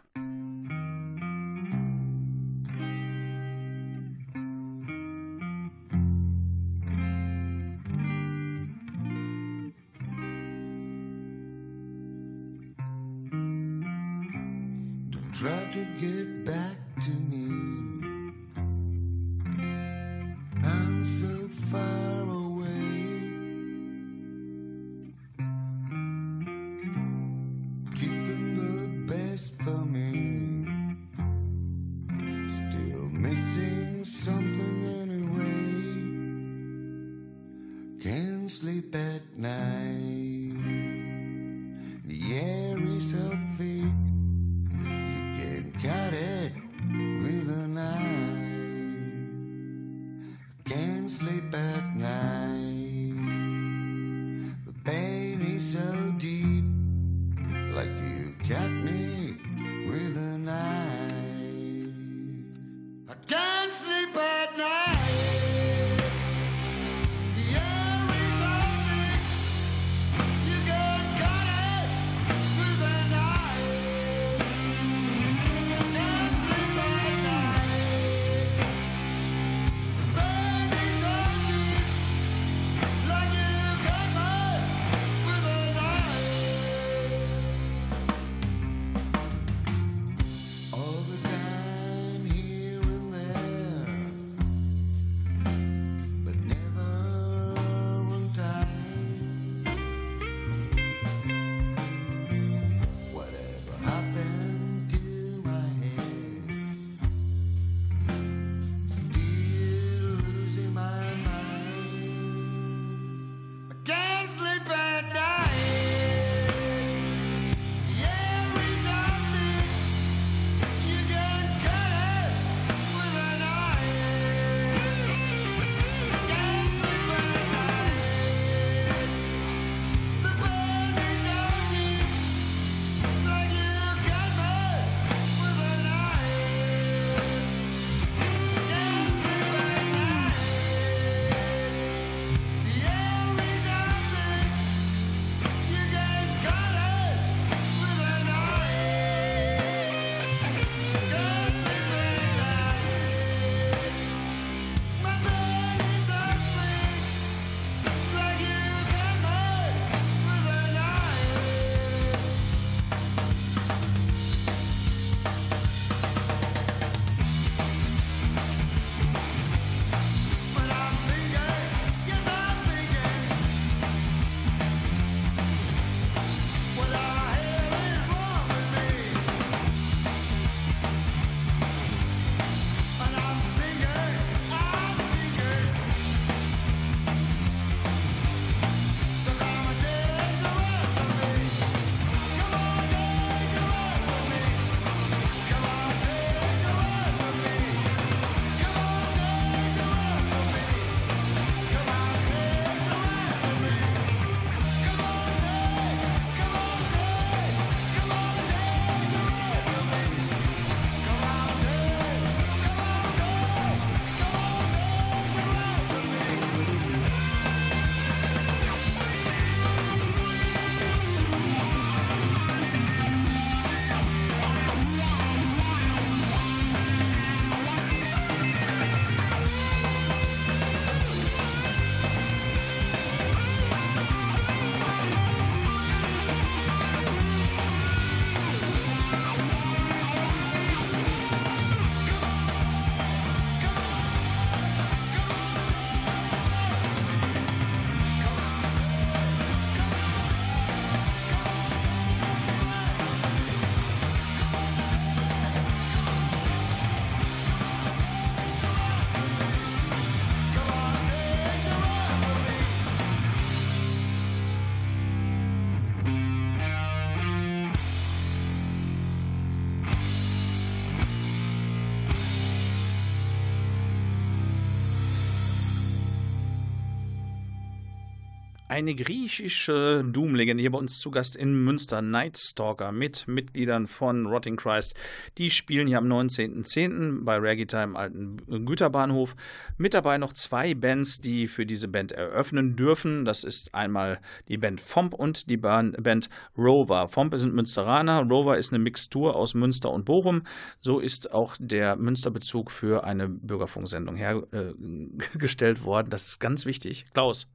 Eine 278.71 278.95
griechische 278.95 280.05
Doom-Legende 280.07 280.61
hier 280.61 280.71
bei 280.71 280.79
uns 280.79 281.01
zu 281.01 281.11
Gast 281.11 281.35
in 281.35 281.65
Münster, 281.65 282.03
Nightstalker, 282.03 282.93
mit 282.93 283.27
Mitgliedern 283.27 283.89
von 283.89 284.27
Rotting 284.27 284.55
Christ. 284.55 284.95
Die 285.39 285.51
spielen 285.51 285.89
hier 285.89 285.99
am 285.99 286.07
19.10. 286.07 287.25
bei 287.25 287.41
Time 287.67 287.83
im 287.83 287.97
alten 287.97 288.37
Güterbahnhof. 288.67 289.35
Mit 289.77 289.93
dabei 289.93 290.19
noch 290.19 290.35
zwei 290.35 290.75
Bands, 290.75 291.21
die 291.21 291.49
für 291.49 291.67
diese 291.67 291.89
Band 291.89 292.13
eröffnen 292.13 292.77
dürfen. 292.77 293.25
Das 293.25 293.43
ist 293.43 293.75
einmal 293.75 294.21
die 294.47 294.57
Band 294.57 294.81
Fomp 294.81 295.15
und 295.15 295.51
die 295.51 295.57
Ban- 295.57 295.97
Band 296.01 296.31
Rover. 296.57 297.09
Fomp 297.09 297.35
sind 297.37 297.53
Münsteraner, 297.53 298.21
Rover 298.23 298.57
ist 298.57 298.73
eine 298.73 298.79
Mixtur 298.79 299.35
aus 299.35 299.55
Münster 299.55 299.91
und 299.91 300.05
Bochum. 300.05 300.45
So 300.81 301.01
ist 301.01 301.35
auch 301.35 301.57
der 301.59 301.97
Münsterbezug 301.97 302.71
für 302.71 303.03
eine 303.03 303.29
Bürgerfunksendung 303.29 304.15
hergestellt 304.15 305.83
worden. 305.85 306.11
Das 306.11 306.29
ist 306.29 306.39
ganz 306.39 306.67
wichtig. 306.67 307.07
Klaus, 307.13 307.49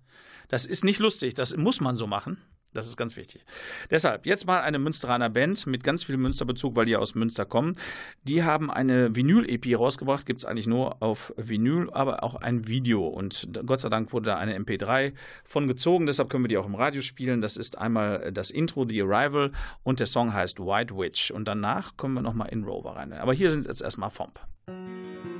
das 0.47 0.65
ist 0.65 0.83
nicht 0.83 0.99
lustig, 0.99 1.33
das 1.33 1.55
muss 1.55 1.81
man 1.81 1.95
so 1.95 2.07
machen. 2.07 2.37
Das 2.75 2.89
ist 2.89 2.97
ganz 2.97 3.15
wichtig. 3.15 3.45
Deshalb, 3.89 4.25
jetzt 4.25 4.45
mal 4.45 4.59
eine 4.59 4.79
Münsteraner 4.79 5.29
Band 5.29 5.65
mit 5.65 5.81
ganz 5.81 6.03
viel 6.03 6.17
Münsterbezug, 6.17 6.75
weil 6.75 6.85
die 6.85 6.97
aus 6.97 7.15
Münster 7.15 7.45
kommen. 7.45 7.77
Die 8.23 8.43
haben 8.43 8.69
eine 8.69 9.15
Vinyl-EP 9.15 9.79
rausgebracht, 9.79 10.25
gibt 10.25 10.39
es 10.39 10.45
eigentlich 10.45 10.67
nur 10.67 11.01
auf 11.01 11.33
Vinyl, 11.37 11.89
aber 11.91 12.21
auch 12.21 12.35
ein 12.35 12.67
Video. 12.67 13.07
Und 13.07 13.47
Gott 13.65 13.79
sei 13.79 13.87
Dank 13.87 14.11
wurde 14.11 14.25
da 14.25 14.37
eine 14.37 14.59
MP3 14.59 15.13
von 15.45 15.69
gezogen, 15.69 16.05
deshalb 16.05 16.29
können 16.29 16.43
wir 16.43 16.49
die 16.49 16.57
auch 16.57 16.65
im 16.65 16.75
Radio 16.75 17.01
spielen. 17.01 17.39
Das 17.39 17.55
ist 17.55 17.77
einmal 17.77 18.33
das 18.33 18.51
Intro, 18.51 18.85
The 18.87 19.03
Arrival, 19.03 19.53
und 19.83 20.01
der 20.01 20.07
Song 20.07 20.33
heißt 20.33 20.59
White 20.59 20.97
Witch. 20.97 21.31
Und 21.31 21.47
danach 21.47 21.95
kommen 21.95 22.15
wir 22.15 22.21
nochmal 22.21 22.49
in 22.49 22.65
Rover 22.65 22.97
rein. 22.97 23.13
Aber 23.13 23.33
hier 23.33 23.49
sind 23.49 23.67
jetzt 23.67 23.81
erstmal 23.81 24.09
Fomp. 24.09 24.41
There's 24.67 25.34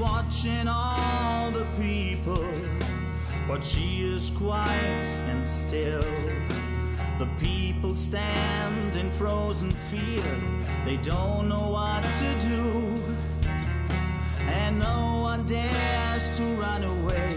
watching 0.00 0.66
all 0.66 1.50
the 1.50 1.66
people, 1.78 2.48
but 3.46 3.62
she 3.62 4.02
is 4.02 4.30
quiet 4.30 5.04
and 5.28 5.46
still. 5.46 6.02
The 7.18 7.28
people 7.38 7.94
stand 7.94 8.96
in 8.96 9.10
frozen 9.10 9.70
fear, 9.90 10.22
they 10.86 10.96
don't 10.96 11.48
know 11.48 11.68
what 11.68 12.02
to 12.04 12.48
do. 12.48 12.94
And 14.38 14.78
no 14.78 15.20
one 15.20 15.44
dares 15.44 16.30
to 16.38 16.44
run 16.54 16.84
away, 16.84 17.36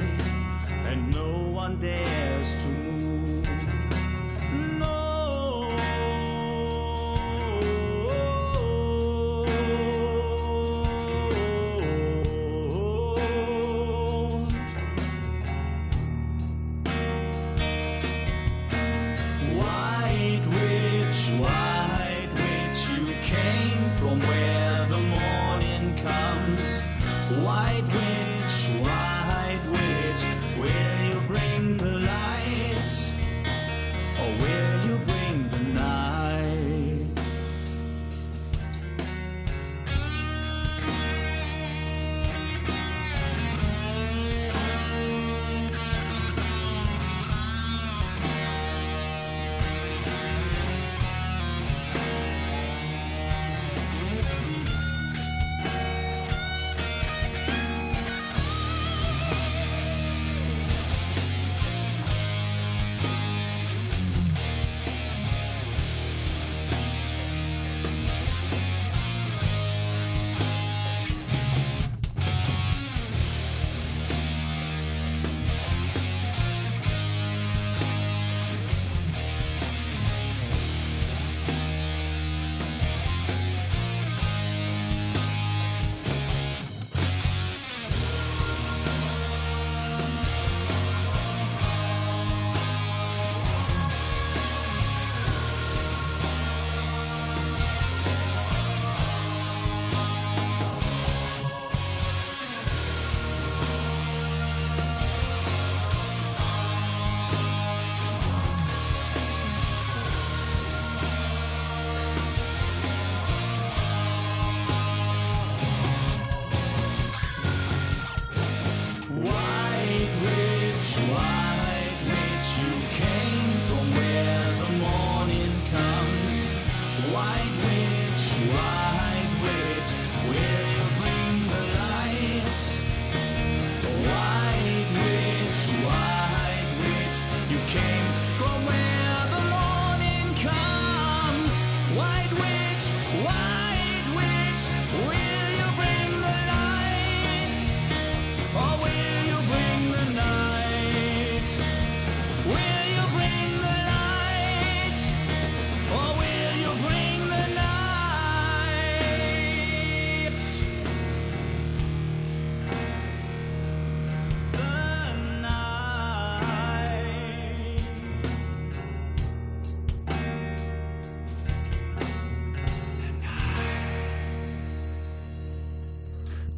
and 0.86 1.12
no 1.12 1.52
one 1.52 1.80
dares 1.80 2.56
to 2.64 2.68
move. 2.70 2.93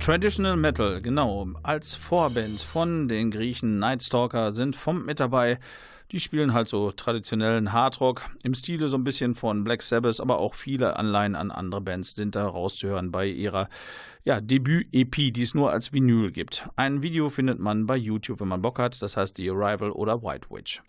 Traditional 0.06 0.56
Metal, 0.56 1.02
genau. 1.02 1.48
Als 1.64 1.96
Vorband 1.96 2.62
von 2.62 3.08
den 3.08 3.32
Griechen 3.32 3.80
Nightstalker 3.80 4.52
sind 4.52 4.76
vom 4.76 5.04
mit 5.04 5.20
dabei. 5.20 5.58
Die 6.12 6.20
spielen 6.20 6.54
halt 6.54 6.68
so 6.68 6.92
traditionellen 6.92 7.74
Hardrock 7.74 8.22
im 8.44 8.54
Stile 8.54 8.88
so 8.88 8.98
ein 8.98 9.04
bisschen 9.04 9.34
von 9.34 9.64
Black 9.64 9.82
Sabbath, 9.82 10.22
aber 10.22 10.38
auch 10.38 10.54
viele 10.54 10.98
Anleihen 10.98 11.34
an 11.34 11.50
andere 11.50 11.82
Bands 11.82 12.12
sind 12.12 12.36
da 12.36 12.46
rauszuhören 12.46 13.10
bei 13.10 13.26
ihrer 13.26 13.68
ja, 14.26 14.42
Debüt-EP, 14.42 15.34
die 15.34 15.42
es 15.42 15.56
nur 15.56 15.72
als 15.72 15.92
Vinyl 15.92 16.32
gibt. 16.32 16.70
Ein 16.76 17.02
Video 17.02 17.32
findet 17.32 17.58
man 17.58 17.88
bei 17.88 17.98
YouTube, 17.98 18.42
wenn 18.42 18.48
man 18.48 18.62
Bock 18.62 18.78
hat. 18.78 19.02
Das 19.02 19.18
heißt 19.18 19.38
The 19.38 19.50
Arrival 19.50 19.90
oder 19.90 20.22
White 20.22 20.50
Witch. 20.52 20.84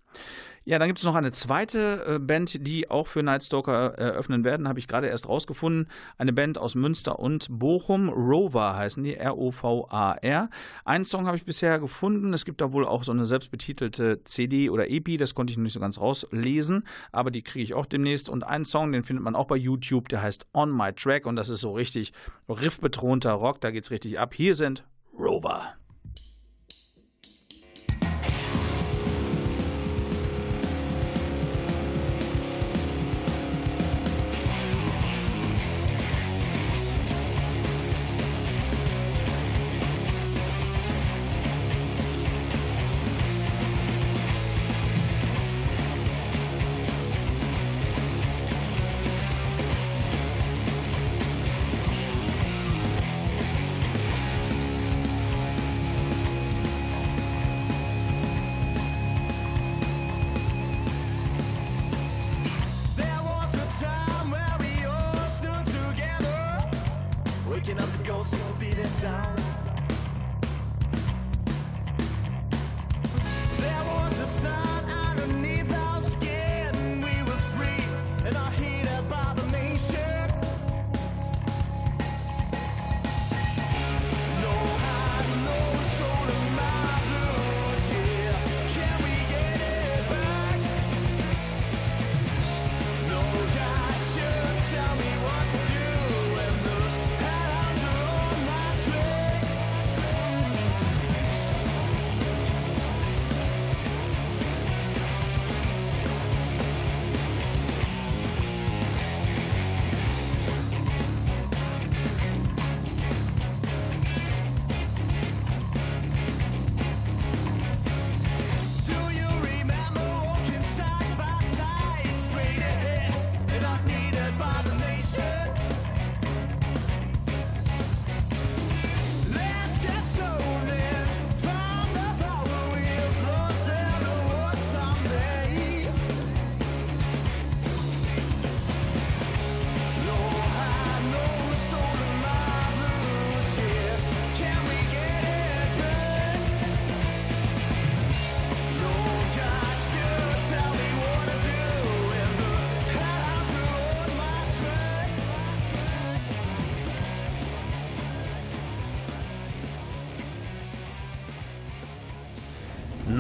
Ja, 0.69 0.81
dann 0.81 0.89
gibt 0.89 0.99
es 0.99 1.05
noch 1.05 1.15
eine 1.15 1.31
zweite 1.31 2.17
äh, 2.17 2.19
Band, 2.19 2.67
die 2.67 2.91
auch 2.91 3.07
für 3.07 3.23
Nightstalker 3.23 3.95
eröffnen 3.95 4.43
werden, 4.43 4.67
habe 4.67 4.81
ich 4.81 4.89
gerade 4.89 5.07
erst 5.07 5.29
rausgefunden. 5.29 5.87
Eine 6.19 6.33
Band 6.33 6.59
aus 6.59 6.75
Münster 6.75 7.21
und 7.21 7.47
Bochum, 7.49 8.09
Rover 8.09 8.77
heißen 8.77 9.05
die, 9.05 9.15
R-O-V-A-R. 9.15 10.51
Einen 10.85 11.05
Song 11.05 11.29
habe 11.29 11.37
ich 11.37 11.45
bisher 11.45 11.79
gefunden. 11.79 12.33
Es 12.33 12.45
gibt 12.45 12.61
da 12.61 12.73
wohl 12.73 12.85
auch 12.85 13.05
so 13.05 13.13
eine 13.13 13.27
selbstbetitelte 13.27 14.25
CD 14.25 14.69
oder 14.69 14.91
EP, 14.91 15.19
das 15.19 15.37
konnte 15.37 15.53
ich 15.53 15.57
noch 15.57 15.63
nicht 15.63 15.73
so 15.73 15.79
ganz 15.79 16.01
rauslesen, 16.01 16.83
aber 17.13 17.31
die 17.31 17.43
kriege 17.43 17.63
ich 17.63 17.75
auch 17.75 17.87
demnächst. 17.87 18.29
Und 18.29 18.43
einen 18.43 18.65
Song, 18.65 18.91
den 18.91 19.05
findet 19.05 19.23
man 19.23 19.37
auch 19.37 19.47
bei 19.47 19.57
YouTube, 19.57 20.09
der 20.09 20.21
heißt 20.21 20.49
On 20.53 20.77
My 20.77 20.93
Track 20.93 21.27
und 21.27 21.37
das 21.37 21.49
ist 21.49 21.61
so 21.61 21.75
richtig 21.75 22.13
riffbetonter 22.49 23.35
Rock, 23.35 23.61
da 23.61 23.71
geht's 23.71 23.93
richtig 23.93 24.19
ab. 24.19 24.35
Hier 24.35 24.55
sind 24.55 24.85
Rover. 25.17 25.77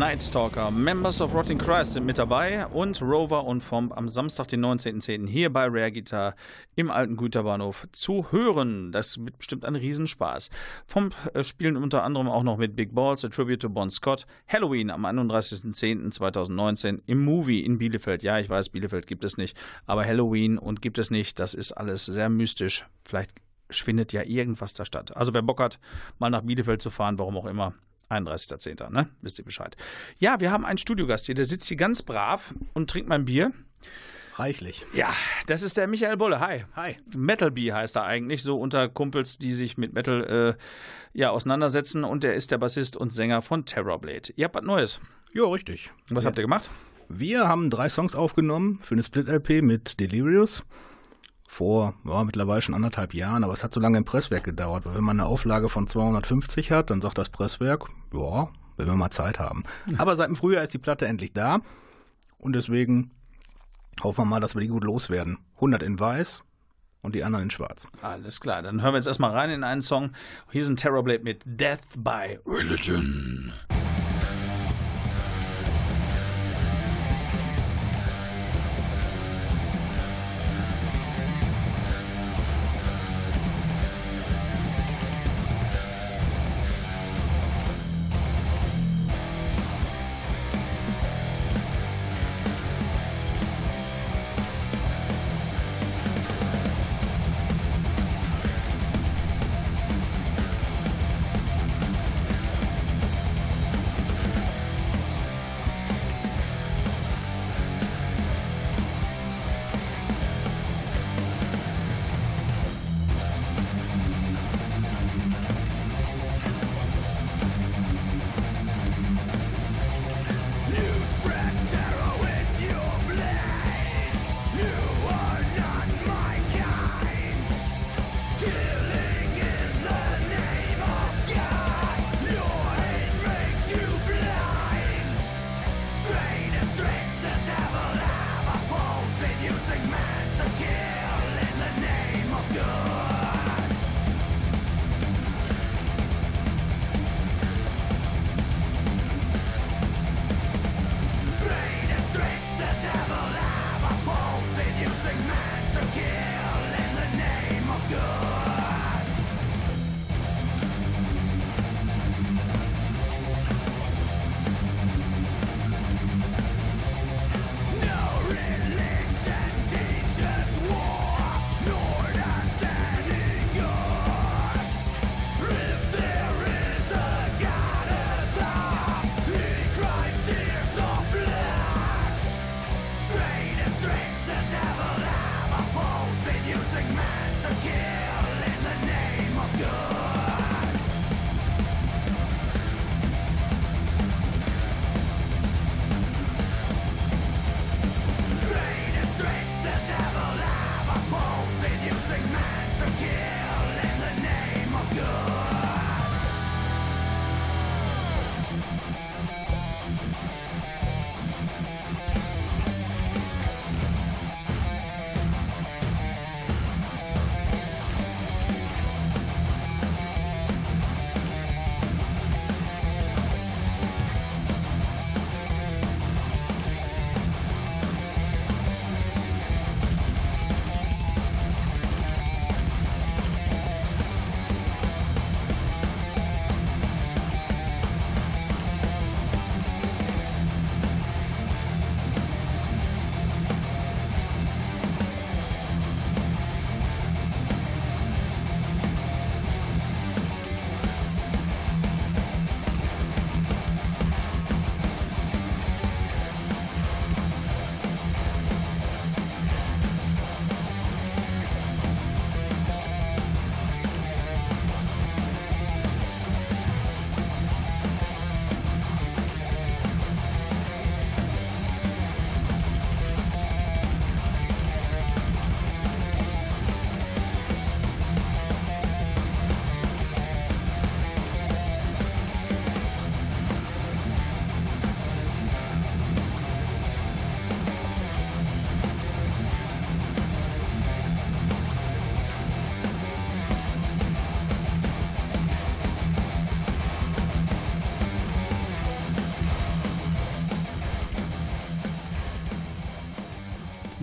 Nightstalker, 0.06 0.70
Members 0.70 1.20
of 1.20 1.34
Rotting 1.34 1.58
Christ 1.58 1.94
sind 1.94 2.06
mit 2.06 2.16
dabei 2.16 2.64
und 2.68 3.02
Rover 3.02 3.42
und 3.42 3.60
vom 3.60 3.90
am 3.90 4.06
Samstag, 4.06 4.46
den 4.46 4.64
19.10. 4.64 5.26
hier 5.26 5.52
bei 5.52 5.64
Rare 5.64 5.90
Guitar 5.90 6.36
im 6.76 6.92
alten 6.92 7.16
Güterbahnhof 7.16 7.88
zu 7.90 8.30
hören. 8.30 8.92
Das 8.92 9.18
wird 9.18 9.36
bestimmt 9.38 9.64
ein 9.64 9.74
Riesenspaß. 9.74 10.50
Vom 10.86 11.10
äh, 11.34 11.42
spielen 11.42 11.76
unter 11.76 12.04
anderem 12.04 12.28
auch 12.28 12.44
noch 12.44 12.56
mit 12.56 12.76
Big 12.76 12.94
Balls, 12.94 13.24
a 13.24 13.28
Tribute 13.30 13.60
to 13.60 13.68
Bon 13.68 13.90
Scott, 13.90 14.26
Halloween 14.46 14.90
am 14.90 15.04
31.10.2019 15.04 17.00
im 17.06 17.24
Movie 17.24 17.64
in 17.64 17.78
Bielefeld. 17.78 18.22
Ja, 18.22 18.38
ich 18.38 18.48
weiß, 18.48 18.68
Bielefeld 18.68 19.08
gibt 19.08 19.24
es 19.24 19.36
nicht, 19.36 19.58
aber 19.86 20.04
Halloween 20.04 20.56
und 20.56 20.82
gibt 20.82 20.98
es 20.98 21.10
nicht, 21.10 21.40
das 21.40 21.52
ist 21.52 21.72
alles 21.72 22.06
sehr 22.06 22.28
mystisch. 22.28 22.86
Vielleicht 23.04 23.32
findet 23.72 24.12
ja 24.12 24.22
irgendwas 24.22 24.72
da 24.72 24.84
statt. 24.84 25.16
Also 25.16 25.34
wer 25.34 25.42
Bock 25.42 25.60
hat, 25.60 25.80
mal 26.20 26.30
nach 26.30 26.42
Bielefeld 26.42 26.80
zu 26.80 26.90
fahren, 26.90 27.18
warum 27.18 27.36
auch 27.36 27.46
immer, 27.46 27.74
31.10., 28.10 28.90
ne? 28.90 29.08
Wisst 29.22 29.38
ihr 29.38 29.44
Bescheid. 29.44 29.76
Ja, 30.18 30.40
wir 30.40 30.50
haben 30.50 30.64
einen 30.64 30.78
Studiogast 30.78 31.26
hier, 31.26 31.34
der 31.34 31.44
sitzt 31.44 31.68
hier 31.68 31.76
ganz 31.76 32.02
brav 32.02 32.54
und 32.74 32.90
trinkt 32.90 33.08
mein 33.08 33.24
Bier. 33.24 33.52
Reichlich. 34.38 34.84
Ja, 34.92 35.12
das 35.46 35.62
ist 35.62 35.78
der 35.78 35.86
Michael 35.86 36.18
Bolle. 36.18 36.40
Hi. 36.40 36.64
Hi. 36.74 36.96
Metal 37.14 37.50
Bee 37.50 37.72
heißt 37.72 37.96
er 37.96 38.04
eigentlich, 38.04 38.42
so 38.42 38.60
unter 38.60 38.88
Kumpels, 38.88 39.38
die 39.38 39.54
sich 39.54 39.78
mit 39.78 39.94
Metal 39.94 40.56
äh, 40.58 41.18
ja, 41.18 41.30
auseinandersetzen. 41.30 42.04
Und 42.04 42.22
der 42.22 42.34
ist 42.34 42.50
der 42.50 42.58
Bassist 42.58 42.98
und 42.98 43.10
Sänger 43.10 43.40
von 43.40 43.64
Terrorblade. 43.64 44.34
Ihr 44.36 44.44
habt 44.44 44.54
was 44.54 44.62
Neues. 44.62 45.00
Ja, 45.32 45.44
richtig. 45.44 45.90
Was 46.10 46.26
habt 46.26 46.38
ihr 46.38 46.42
gemacht? 46.42 46.68
Wir 47.08 47.48
haben 47.48 47.70
drei 47.70 47.88
Songs 47.88 48.14
aufgenommen 48.14 48.78
für 48.82 48.94
eine 48.94 49.02
Split-LP 49.02 49.62
mit 49.62 50.00
Delirious. 50.00 50.66
Vor 51.46 51.94
ja, 52.04 52.24
mittlerweile 52.24 52.60
schon 52.60 52.74
anderthalb 52.74 53.14
Jahren, 53.14 53.44
aber 53.44 53.52
es 53.52 53.62
hat 53.62 53.72
so 53.72 53.80
lange 53.80 53.98
im 53.98 54.04
Presswerk 54.04 54.44
gedauert, 54.44 54.84
weil 54.84 54.94
wenn 54.96 55.04
man 55.04 55.20
eine 55.20 55.28
Auflage 55.28 55.68
von 55.68 55.86
250 55.86 56.72
hat, 56.72 56.90
dann 56.90 57.00
sagt 57.00 57.18
das 57.18 57.28
Presswerk, 57.28 57.86
ja, 58.12 58.48
wenn 58.76 58.86
wir 58.86 58.94
mal 58.94 59.10
Zeit 59.10 59.38
haben. 59.38 59.64
Aber 59.98 60.16
seit 60.16 60.28
dem 60.28 60.36
Frühjahr 60.36 60.64
ist 60.64 60.74
die 60.74 60.78
Platte 60.78 61.06
endlich 61.06 61.32
da 61.32 61.60
und 62.38 62.54
deswegen 62.54 63.12
hoffen 64.02 64.22
wir 64.22 64.26
mal, 64.26 64.40
dass 64.40 64.54
wir 64.54 64.60
die 64.60 64.68
gut 64.68 64.84
loswerden. 64.84 65.38
100 65.56 65.82
in 65.82 65.98
weiß 65.98 66.42
und 67.02 67.14
die 67.14 67.24
anderen 67.24 67.44
in 67.44 67.50
schwarz. 67.50 67.88
Alles 68.02 68.40
klar, 68.40 68.62
dann 68.62 68.82
hören 68.82 68.92
wir 68.92 68.98
jetzt 68.98 69.06
erstmal 69.06 69.30
rein 69.30 69.50
in 69.50 69.64
einen 69.64 69.80
Song. 69.80 70.10
Hier 70.50 70.62
ist 70.62 70.68
ein 70.68 70.76
Terrorblade 70.76 71.22
mit 71.22 71.42
Death 71.46 71.80
by 71.96 72.38
Religion. 72.44 73.52
Death 73.68 73.85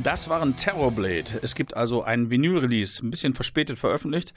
Das 0.03 0.27
waren 0.27 0.57
Terrorblade. 0.57 1.39
Es 1.43 1.55
gibt 1.55 1.77
also 1.77 2.03
einen 2.03 2.29
Vinyl-Release, 2.29 3.05
ein 3.05 3.09
bisschen 3.09 3.33
verspätet 3.33 3.79
veröffentlicht, 3.79 4.33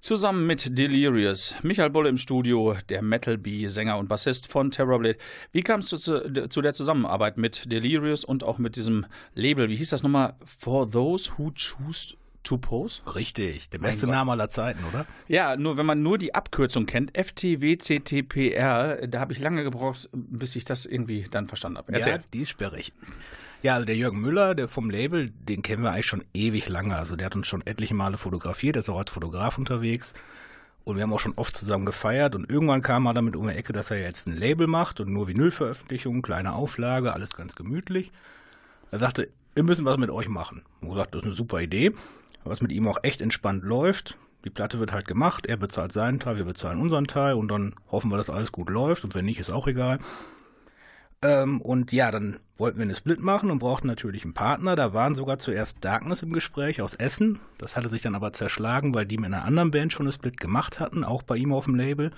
zusammen 0.00 0.48
mit 0.48 0.76
Delirious. 0.76 1.54
Michael 1.62 1.90
Bolle 1.90 2.08
im 2.08 2.16
Studio, 2.16 2.76
der 2.88 3.02
Metal 3.02 3.38
Bee, 3.38 3.68
Sänger 3.68 3.98
und 3.98 4.08
Bassist 4.08 4.50
von 4.50 4.72
Terrorblade. 4.72 5.16
Wie 5.52 5.62
kam 5.62 5.78
es 5.78 5.90
zu, 5.90 6.48
zu 6.48 6.60
der 6.60 6.72
Zusammenarbeit 6.72 7.36
mit 7.36 7.70
Delirious 7.70 8.24
und 8.24 8.42
auch 8.42 8.58
mit 8.58 8.74
diesem 8.74 9.06
Label? 9.34 9.68
Wie 9.68 9.76
hieß 9.76 9.90
das 9.90 10.02
nochmal? 10.02 10.34
For 10.44 10.90
Those 10.90 11.30
Who 11.36 11.52
Choose 11.52 12.16
to 12.42 12.58
Pose? 12.58 13.00
Richtig, 13.14 13.70
der 13.70 13.78
beste. 13.78 14.08
Name 14.08 14.32
aller 14.32 14.48
Zeiten, 14.48 14.84
oder? 14.86 15.06
Ja, 15.28 15.56
nur 15.56 15.76
wenn 15.76 15.86
man 15.86 16.02
nur 16.02 16.18
die 16.18 16.34
Abkürzung 16.34 16.86
kennt, 16.86 17.16
FTWCTPR, 17.16 19.06
da 19.06 19.20
habe 19.20 19.32
ich 19.32 19.38
lange 19.38 19.62
gebraucht, 19.62 20.08
bis 20.12 20.56
ich 20.56 20.64
das 20.64 20.84
irgendwie 20.84 21.28
dann 21.30 21.46
verstanden 21.46 21.78
habe. 21.78 21.92
Erzähl. 21.92 22.14
Ja, 22.14 22.22
die 22.32 22.40
ist 22.40 22.50
sperrig. 22.50 22.92
Ja, 23.66 23.74
also 23.74 23.84
der 23.84 23.96
Jürgen 23.96 24.20
Müller, 24.20 24.54
der 24.54 24.68
vom 24.68 24.90
Label, 24.90 25.30
den 25.30 25.60
kennen 25.60 25.82
wir 25.82 25.90
eigentlich 25.90 26.06
schon 26.06 26.22
ewig 26.32 26.68
lange. 26.68 26.96
Also 26.96 27.16
der 27.16 27.26
hat 27.26 27.34
uns 27.34 27.48
schon 27.48 27.66
etliche 27.66 27.94
Male 27.94 28.16
fotografiert, 28.16 28.76
der 28.76 28.80
ist 28.82 28.88
auch 28.88 29.00
als 29.00 29.10
Fotograf 29.10 29.58
unterwegs. 29.58 30.14
Und 30.84 30.94
wir 30.94 31.02
haben 31.02 31.12
auch 31.12 31.18
schon 31.18 31.32
oft 31.34 31.56
zusammen 31.56 31.84
gefeiert. 31.84 32.36
Und 32.36 32.48
irgendwann 32.48 32.80
kam 32.80 33.06
er 33.06 33.14
damit 33.14 33.34
um 33.34 33.48
die 33.48 33.54
Ecke, 33.54 33.72
dass 33.72 33.90
er 33.90 34.00
jetzt 34.00 34.28
ein 34.28 34.36
Label 34.36 34.68
macht 34.68 35.00
und 35.00 35.12
nur 35.12 35.26
Vinylveröffentlichungen, 35.26 36.22
kleine 36.22 36.52
Auflage, 36.52 37.12
alles 37.12 37.34
ganz 37.34 37.56
gemütlich. 37.56 38.12
Er 38.92 39.00
sagte, 39.00 39.30
wir 39.54 39.64
müssen 39.64 39.84
was 39.84 39.96
mit 39.96 40.10
euch 40.10 40.28
machen. 40.28 40.62
Und 40.80 40.90
gesagt, 40.90 41.16
das 41.16 41.22
ist 41.22 41.26
eine 41.26 41.34
super 41.34 41.60
Idee, 41.60 41.92
was 42.44 42.62
mit 42.62 42.70
ihm 42.70 42.86
auch 42.86 42.98
echt 43.02 43.20
entspannt 43.20 43.64
läuft. 43.64 44.16
Die 44.44 44.50
Platte 44.50 44.78
wird 44.78 44.92
halt 44.92 45.08
gemacht, 45.08 45.44
er 45.44 45.56
bezahlt 45.56 45.90
seinen 45.90 46.20
Teil, 46.20 46.36
wir 46.36 46.44
bezahlen 46.44 46.80
unseren 46.80 47.08
Teil 47.08 47.34
und 47.34 47.48
dann 47.48 47.74
hoffen 47.90 48.12
wir, 48.12 48.16
dass 48.16 48.30
alles 48.30 48.52
gut 48.52 48.70
läuft 48.70 49.02
und 49.02 49.16
wenn 49.16 49.24
nicht, 49.24 49.40
ist 49.40 49.50
auch 49.50 49.66
egal. 49.66 49.98
Ähm, 51.22 51.60
und 51.60 51.92
ja, 51.92 52.10
dann 52.10 52.38
wollten 52.56 52.78
wir 52.78 52.84
eine 52.84 52.94
Split 52.94 53.20
machen 53.20 53.50
und 53.50 53.58
brauchten 53.58 53.86
natürlich 53.86 54.24
einen 54.24 54.34
Partner. 54.34 54.76
Da 54.76 54.92
waren 54.92 55.14
sogar 55.14 55.38
zuerst 55.38 55.78
Darkness 55.80 56.22
im 56.22 56.32
Gespräch 56.32 56.82
aus 56.82 56.94
Essen. 56.94 57.38
Das 57.58 57.76
hatte 57.76 57.88
sich 57.88 58.02
dann 58.02 58.14
aber 58.14 58.32
zerschlagen, 58.32 58.94
weil 58.94 59.06
die 59.06 59.18
mit 59.18 59.26
einer 59.26 59.44
anderen 59.44 59.70
Band 59.70 59.92
schon 59.92 60.06
eine 60.06 60.12
Split 60.12 60.38
gemacht 60.38 60.80
hatten, 60.80 61.04
auch 61.04 61.22
bei 61.22 61.36
ihm 61.36 61.52
auf 61.52 61.64
dem 61.64 61.74
Label. 61.74 62.10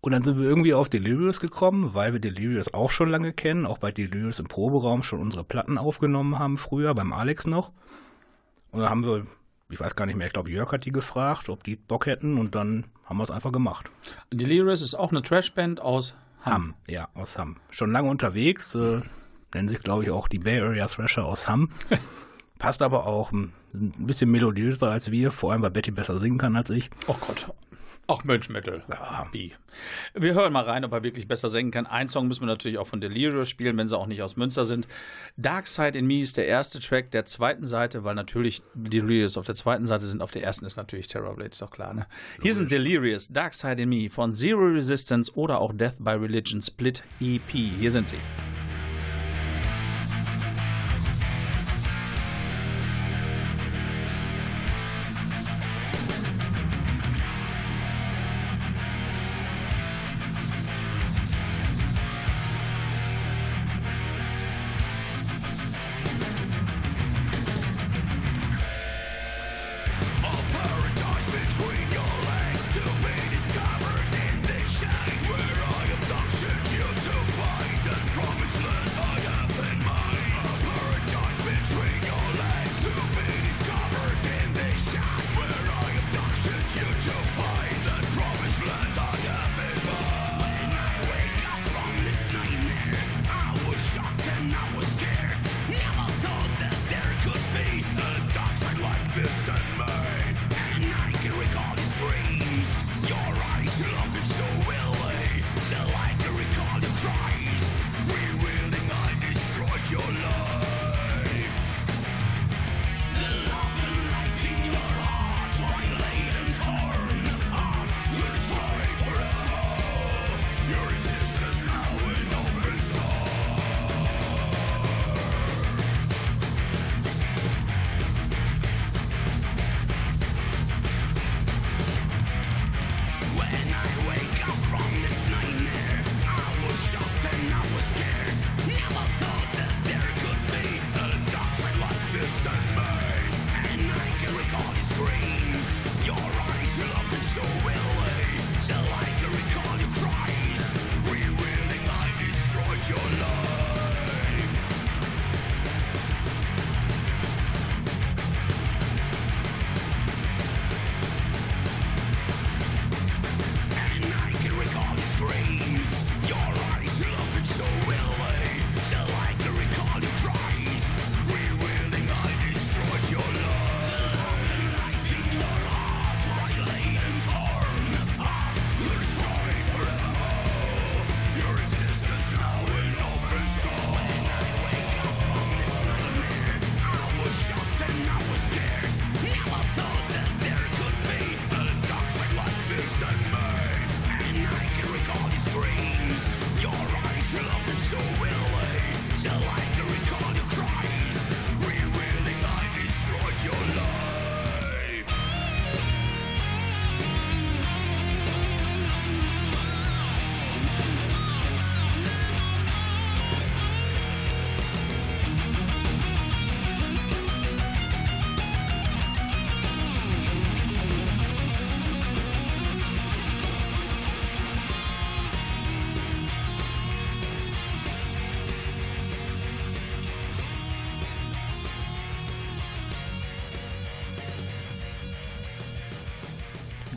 Und 0.00 0.12
dann 0.12 0.22
sind 0.22 0.38
wir 0.38 0.46
irgendwie 0.46 0.74
auf 0.74 0.88
Delirious 0.88 1.40
gekommen, 1.40 1.94
weil 1.94 2.12
wir 2.12 2.20
Delirious 2.20 2.72
auch 2.72 2.90
schon 2.90 3.08
lange 3.08 3.32
kennen, 3.32 3.66
auch 3.66 3.78
bei 3.78 3.90
Delirious 3.90 4.38
im 4.38 4.46
Proberaum 4.46 5.02
schon 5.02 5.20
unsere 5.20 5.42
Platten 5.42 5.78
aufgenommen 5.78 6.38
haben 6.38 6.58
früher, 6.58 6.94
beim 6.94 7.12
Alex 7.12 7.46
noch. 7.46 7.72
Und 8.70 8.80
dann 8.80 8.90
haben 8.90 9.04
wir, 9.04 9.26
ich 9.70 9.80
weiß 9.80 9.96
gar 9.96 10.06
nicht 10.06 10.16
mehr, 10.16 10.26
ich 10.26 10.32
glaube 10.32 10.50
Jörg 10.50 10.70
hat 10.70 10.84
die 10.84 10.92
gefragt, 10.92 11.48
ob 11.48 11.64
die 11.64 11.76
Bock 11.76 12.06
hätten 12.06 12.38
und 12.38 12.54
dann 12.54 12.84
haben 13.04 13.16
wir 13.16 13.24
es 13.24 13.30
einfach 13.30 13.52
gemacht. 13.52 13.90
Delirious 14.32 14.82
ist 14.82 14.94
auch 14.94 15.10
eine 15.10 15.22
Trashband 15.22 15.80
aus 15.80 16.14
Hamm. 16.46 16.74
Ja, 16.86 17.08
aus 17.14 17.36
Hamm. 17.36 17.56
Schon 17.70 17.92
lange 17.92 18.08
unterwegs, 18.08 18.74
äh, 18.74 19.00
nennen 19.52 19.68
sich, 19.68 19.80
glaube 19.80 20.04
ich, 20.04 20.10
auch 20.10 20.28
die 20.28 20.38
Bay 20.38 20.60
Area 20.60 20.86
Thrasher 20.86 21.24
aus 21.24 21.48
Hamm. 21.48 21.70
Passt 22.58 22.80
aber 22.80 23.06
auch 23.06 23.32
ein, 23.32 23.52
ein 23.74 24.06
bisschen 24.06 24.30
melodiöser 24.30 24.90
als 24.90 25.10
wir, 25.10 25.30
vor 25.30 25.52
allem 25.52 25.62
weil 25.62 25.70
Betty 25.70 25.90
besser 25.90 26.18
singen 26.18 26.38
kann 26.38 26.56
als 26.56 26.70
ich. 26.70 26.88
Oh 27.06 27.16
Gott. 27.20 27.52
Auch 28.08 28.22
Mönchmetal. 28.22 28.84
Ja. 28.88 29.26
Wir 30.14 30.34
hören 30.34 30.52
mal 30.52 30.62
rein, 30.62 30.84
ob 30.84 30.92
er 30.92 31.02
wirklich 31.02 31.26
besser 31.26 31.48
singen 31.48 31.72
kann. 31.72 31.86
Ein 31.86 32.08
Song 32.08 32.28
müssen 32.28 32.42
wir 32.42 32.46
natürlich 32.46 32.78
auch 32.78 32.86
von 32.86 33.00
Delirious 33.00 33.48
spielen, 33.48 33.76
wenn 33.76 33.88
sie 33.88 33.98
auch 33.98 34.06
nicht 34.06 34.22
aus 34.22 34.36
Münster 34.36 34.64
sind. 34.64 34.86
Dark 35.36 35.66
Side 35.66 35.98
in 35.98 36.06
Me 36.06 36.20
ist 36.20 36.36
der 36.36 36.46
erste 36.46 36.78
Track 36.78 37.10
der 37.10 37.24
zweiten 37.24 37.66
Seite, 37.66 38.04
weil 38.04 38.14
natürlich 38.14 38.62
Delirious 38.74 39.36
auf 39.36 39.46
der 39.46 39.56
zweiten 39.56 39.86
Seite 39.86 40.04
sind. 40.04 40.22
Auf 40.22 40.30
der 40.30 40.44
ersten 40.44 40.66
ist 40.66 40.76
natürlich 40.76 41.08
Terrorblade, 41.08 41.50
ist 41.50 41.62
doch 41.62 41.70
klar. 41.70 41.94
Ne? 41.94 42.06
Hier 42.40 42.54
sind 42.54 42.70
Delirious, 42.70 43.28
Dark 43.28 43.54
Side 43.54 43.82
in 43.82 43.88
Me 43.88 44.08
von 44.08 44.32
Zero 44.32 44.66
Resistance 44.66 45.32
oder 45.34 45.60
auch 45.60 45.72
Death 45.74 45.96
by 45.98 46.10
Religion 46.10 46.62
Split 46.62 47.02
EP. 47.20 47.50
Hier 47.50 47.90
sind 47.90 48.08
sie. 48.08 48.18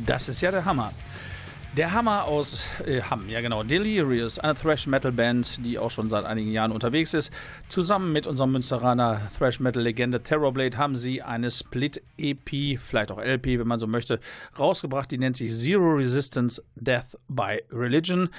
Das 0.09 0.27
ist 0.27 0.41
ja 0.41 0.49
der 0.49 0.65
Hammer. 0.65 0.91
Der 1.77 1.93
Hammer 1.93 2.23
aus 2.23 2.65
äh, 2.83 2.99
Hamm, 2.99 3.29
ja 3.29 3.41
genau. 3.41 3.61
Delirious, 3.61 4.39
eine 4.39 4.55
Thrash-Metal-Band, 4.55 5.63
die 5.63 5.77
auch 5.77 5.91
schon 5.91 6.09
seit 6.09 6.25
einigen 6.25 6.51
Jahren 6.51 6.71
unterwegs 6.71 7.13
ist. 7.13 7.31
Zusammen 7.67 8.11
mit 8.11 8.25
unserem 8.25 8.51
Münsteraner 8.51 9.21
Thrash-Metal-Legende 9.37 10.23
Terrorblade 10.23 10.79
haben 10.79 10.95
sie 10.95 11.21
eine 11.21 11.51
Split-EP, 11.51 12.79
vielleicht 12.79 13.11
auch 13.11 13.19
LP, 13.19 13.59
wenn 13.59 13.67
man 13.67 13.77
so 13.77 13.85
möchte, 13.85 14.19
rausgebracht. 14.57 15.11
Die 15.11 15.19
nennt 15.19 15.37
sich 15.37 15.53
Zero 15.53 15.91
Resistance 15.91 16.59
Death 16.75 17.15
by 17.27 17.61
Religion. 17.71 18.31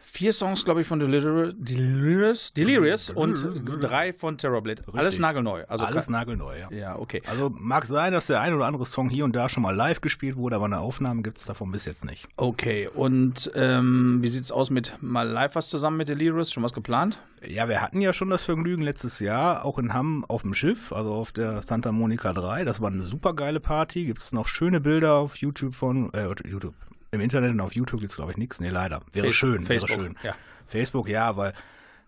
Vier 0.00 0.32
Songs, 0.32 0.64
glaube 0.64 0.80
ich, 0.80 0.86
von 0.86 0.98
Delirious, 0.98 1.54
Delirious, 1.58 2.52
Delirious 2.52 3.10
und 3.10 3.44
drei 3.80 4.12
von 4.12 4.38
Terrorblade. 4.38 4.82
Alles 4.92 5.18
nagelneu. 5.18 5.64
Also 5.68 5.84
Alles 5.84 6.08
nagelneu, 6.08 6.58
ja. 6.58 6.70
Ja, 6.70 6.98
okay. 6.98 7.22
Also 7.26 7.50
mag 7.50 7.84
sein, 7.84 8.12
dass 8.12 8.26
der 8.26 8.40
ein 8.40 8.54
oder 8.54 8.66
andere 8.66 8.86
Song 8.86 9.10
hier 9.10 9.24
und 9.24 9.36
da 9.36 9.48
schon 9.48 9.62
mal 9.62 9.74
live 9.74 10.00
gespielt 10.00 10.36
wurde, 10.36 10.56
aber 10.56 10.64
eine 10.64 10.78
Aufnahme 10.78 11.22
gibt 11.22 11.38
es 11.38 11.44
davon 11.44 11.70
bis 11.70 11.84
jetzt 11.84 12.04
nicht. 12.04 12.26
Okay, 12.36 12.88
und 12.88 13.50
ähm, 13.54 14.18
wie 14.22 14.28
sieht's 14.28 14.50
aus 14.50 14.70
mit 14.70 14.96
mal 15.00 15.28
live 15.28 15.54
was 15.54 15.68
zusammen 15.68 15.96
mit 15.98 16.08
Delirious? 16.08 16.52
Schon 16.52 16.62
was 16.62 16.72
geplant? 16.72 17.20
Ja, 17.46 17.68
wir 17.68 17.80
hatten 17.80 18.00
ja 18.00 18.12
schon 18.12 18.30
das 18.30 18.44
Vergnügen 18.44 18.82
letztes 18.82 19.20
Jahr, 19.20 19.64
auch 19.64 19.78
in 19.78 19.94
Hamm 19.94 20.24
auf 20.26 20.42
dem 20.42 20.54
Schiff, 20.54 20.92
also 20.92 21.12
auf 21.12 21.32
der 21.32 21.62
Santa 21.62 21.92
Monica 21.92 22.32
3. 22.32 22.64
Das 22.64 22.80
war 22.80 22.90
eine 22.90 23.04
super 23.04 23.34
geile 23.34 23.60
Party. 23.60 24.06
Gibt 24.06 24.20
es 24.20 24.32
noch 24.32 24.48
schöne 24.48 24.80
Bilder 24.80 25.14
auf 25.14 25.36
YouTube 25.36 25.74
von, 25.74 26.12
äh, 26.14 26.28
YouTube. 26.44 26.74
Im 27.10 27.20
Internet 27.20 27.52
und 27.52 27.60
auf 27.60 27.72
YouTube 27.74 28.00
gibt 28.00 28.12
es, 28.12 28.16
glaube 28.16 28.32
ich, 28.32 28.36
nichts. 28.36 28.60
Nee, 28.60 28.68
leider. 28.70 29.00
Wäre 29.12 29.26
Face- 29.26 29.34
schön, 29.34 29.64
Facebook, 29.64 29.90
wäre 29.90 30.00
schön. 30.02 30.16
ja. 30.22 30.34
Facebook, 30.66 31.08
ja, 31.08 31.36
weil 31.36 31.54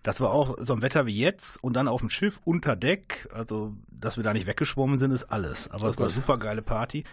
das 0.02 0.20
war 0.20 0.30
auch 0.30 0.56
so 0.60 0.74
ein 0.74 0.82
Wetter 0.82 1.06
wie 1.06 1.18
jetzt 1.18 1.62
und 1.62 1.74
dann 1.74 1.88
auf 1.88 2.00
dem 2.00 2.10
Schiff 2.10 2.40
unter 2.44 2.76
Deck. 2.76 3.28
Also, 3.32 3.74
dass 3.90 4.16
wir 4.16 4.24
da 4.24 4.32
nicht 4.32 4.46
weggeschwommen 4.46 4.98
sind, 4.98 5.10
ist 5.12 5.24
alles. 5.24 5.70
Aber 5.70 5.88
es 5.88 5.96
war 5.98 6.04
eine 6.06 6.12
super 6.12 6.38
geile 6.38 6.62
Party. 6.62 7.04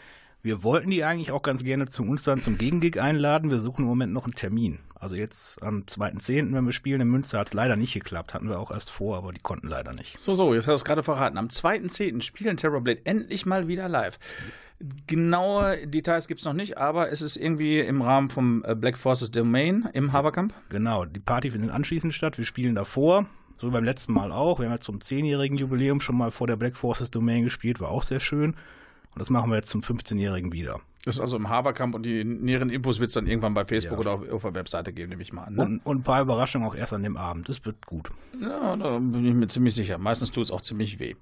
Wir 0.43 0.63
wollten 0.63 0.91
die 0.91 1.03
eigentlich 1.03 1.31
auch 1.31 1.41
ganz 1.41 1.63
gerne 1.63 1.89
zu 1.89 2.03
uns 2.03 2.23
dann 2.23 2.41
zum 2.41 2.57
Gegengig 2.57 3.01
einladen. 3.01 3.49
Wir 3.49 3.57
suchen 3.59 3.81
im 3.81 3.87
Moment 3.87 4.13
noch 4.13 4.25
einen 4.25 4.35
Termin. 4.35 4.79
Also 4.95 5.15
jetzt 5.15 5.61
am 5.63 5.83
2.10., 5.83 6.53
wenn 6.53 6.65
wir 6.65 6.71
spielen 6.71 7.01
in 7.01 7.07
Münster, 7.09 7.39
hat 7.39 7.47
es 7.47 7.53
leider 7.53 7.75
nicht 7.75 7.93
geklappt. 7.93 8.33
Hatten 8.33 8.47
wir 8.47 8.59
auch 8.59 8.71
erst 8.71 8.89
vor, 8.91 9.17
aber 9.17 9.33
die 9.33 9.41
konnten 9.41 9.67
leider 9.67 9.91
nicht. 9.91 10.17
So, 10.17 10.33
so, 10.35 10.53
jetzt 10.53 10.63
hast 10.63 10.67
du 10.67 10.73
es 10.73 10.85
gerade 10.85 11.03
verraten. 11.03 11.37
Am 11.37 11.47
2.10. 11.47 12.21
spielen 12.21 12.55
Terrorblade 12.57 13.01
endlich 13.05 13.45
mal 13.45 13.67
wieder 13.67 13.89
live. 13.89 14.19
Genaue 15.07 15.87
Details 15.87 16.27
gibt 16.27 16.39
es 16.39 16.45
noch 16.45 16.53
nicht, 16.53 16.77
aber 16.77 17.11
es 17.11 17.21
ist 17.21 17.35
irgendwie 17.35 17.79
im 17.79 18.01
Rahmen 18.01 18.29
vom 18.29 18.63
äh, 18.63 18.75
Black 18.75 18.97
Forces 18.97 19.31
Domain 19.31 19.89
im 19.93 20.13
Haberkamp. 20.13 20.53
Genau, 20.69 21.05
die 21.05 21.19
Party 21.19 21.51
findet 21.51 21.71
anschließend 21.71 22.13
statt. 22.13 22.37
Wir 22.37 22.45
spielen 22.45 22.75
davor, 22.75 23.25
so 23.57 23.67
wie 23.67 23.71
beim 23.71 23.83
letzten 23.83 24.13
Mal 24.13 24.31
auch. 24.31 24.59
Wir 24.59 24.67
haben 24.67 24.73
jetzt 24.73 24.85
zum 24.85 24.99
10-jährigen 24.99 25.57
Jubiläum 25.57 25.99
schon 25.99 26.17
mal 26.17 26.29
vor 26.29 26.45
der 26.45 26.57
Black 26.57 26.77
Forces 26.77 27.09
Domain 27.09 27.43
gespielt, 27.43 27.79
war 27.79 27.89
auch 27.89 28.03
sehr 28.03 28.19
schön. 28.19 28.51
Und 28.51 29.19
das 29.19 29.31
machen 29.31 29.49
wir 29.49 29.55
jetzt 29.55 29.69
zum 29.69 29.81
15-jährigen 29.81 30.51
wieder. 30.51 30.79
Das 31.07 31.15
ist 31.15 31.21
also 31.21 31.37
im 31.37 31.47
Haberkamp 31.47 31.95
und 31.95 32.05
die 32.05 32.25
näheren 32.25 32.69
Infos 32.69 32.99
wird 32.99 33.07
es 33.07 33.13
dann 33.13 33.27
irgendwann 33.27 33.53
bei 33.53 33.63
Facebook 33.63 33.93
Ja. 33.93 33.99
oder 33.99 34.11
auf, 34.11 34.29
auf 34.29 34.41
der 34.41 34.55
Webseite 34.55 34.91
geben, 34.91 35.07
nehme 35.11 35.21
ich 35.21 35.31
mal 35.31 35.45
an. 35.45 35.55
Ne? 35.55 35.61
Und, 35.61 35.85
und 35.85 35.97
ein 35.99 36.03
paar 36.03 36.21
Überraschungen 36.21 36.67
auch 36.67 36.75
erst 36.75 36.91
an 36.91 37.01
dem 37.01 37.15
Abend. 37.15 37.47
Das 37.47 37.63
wird 37.65 37.85
gut. 37.85 38.09
Ja, 38.41 38.75
da 38.75 38.99
bin 38.99 39.25
ich 39.25 39.33
mir 39.33 39.47
ziemlich 39.47 39.73
sicher. 39.73 39.97
Meistens 39.99 40.31
tut 40.31 40.43
es 40.43 40.51
auch 40.51 40.59
ziemlich 40.59 40.99
weh. 40.99 41.15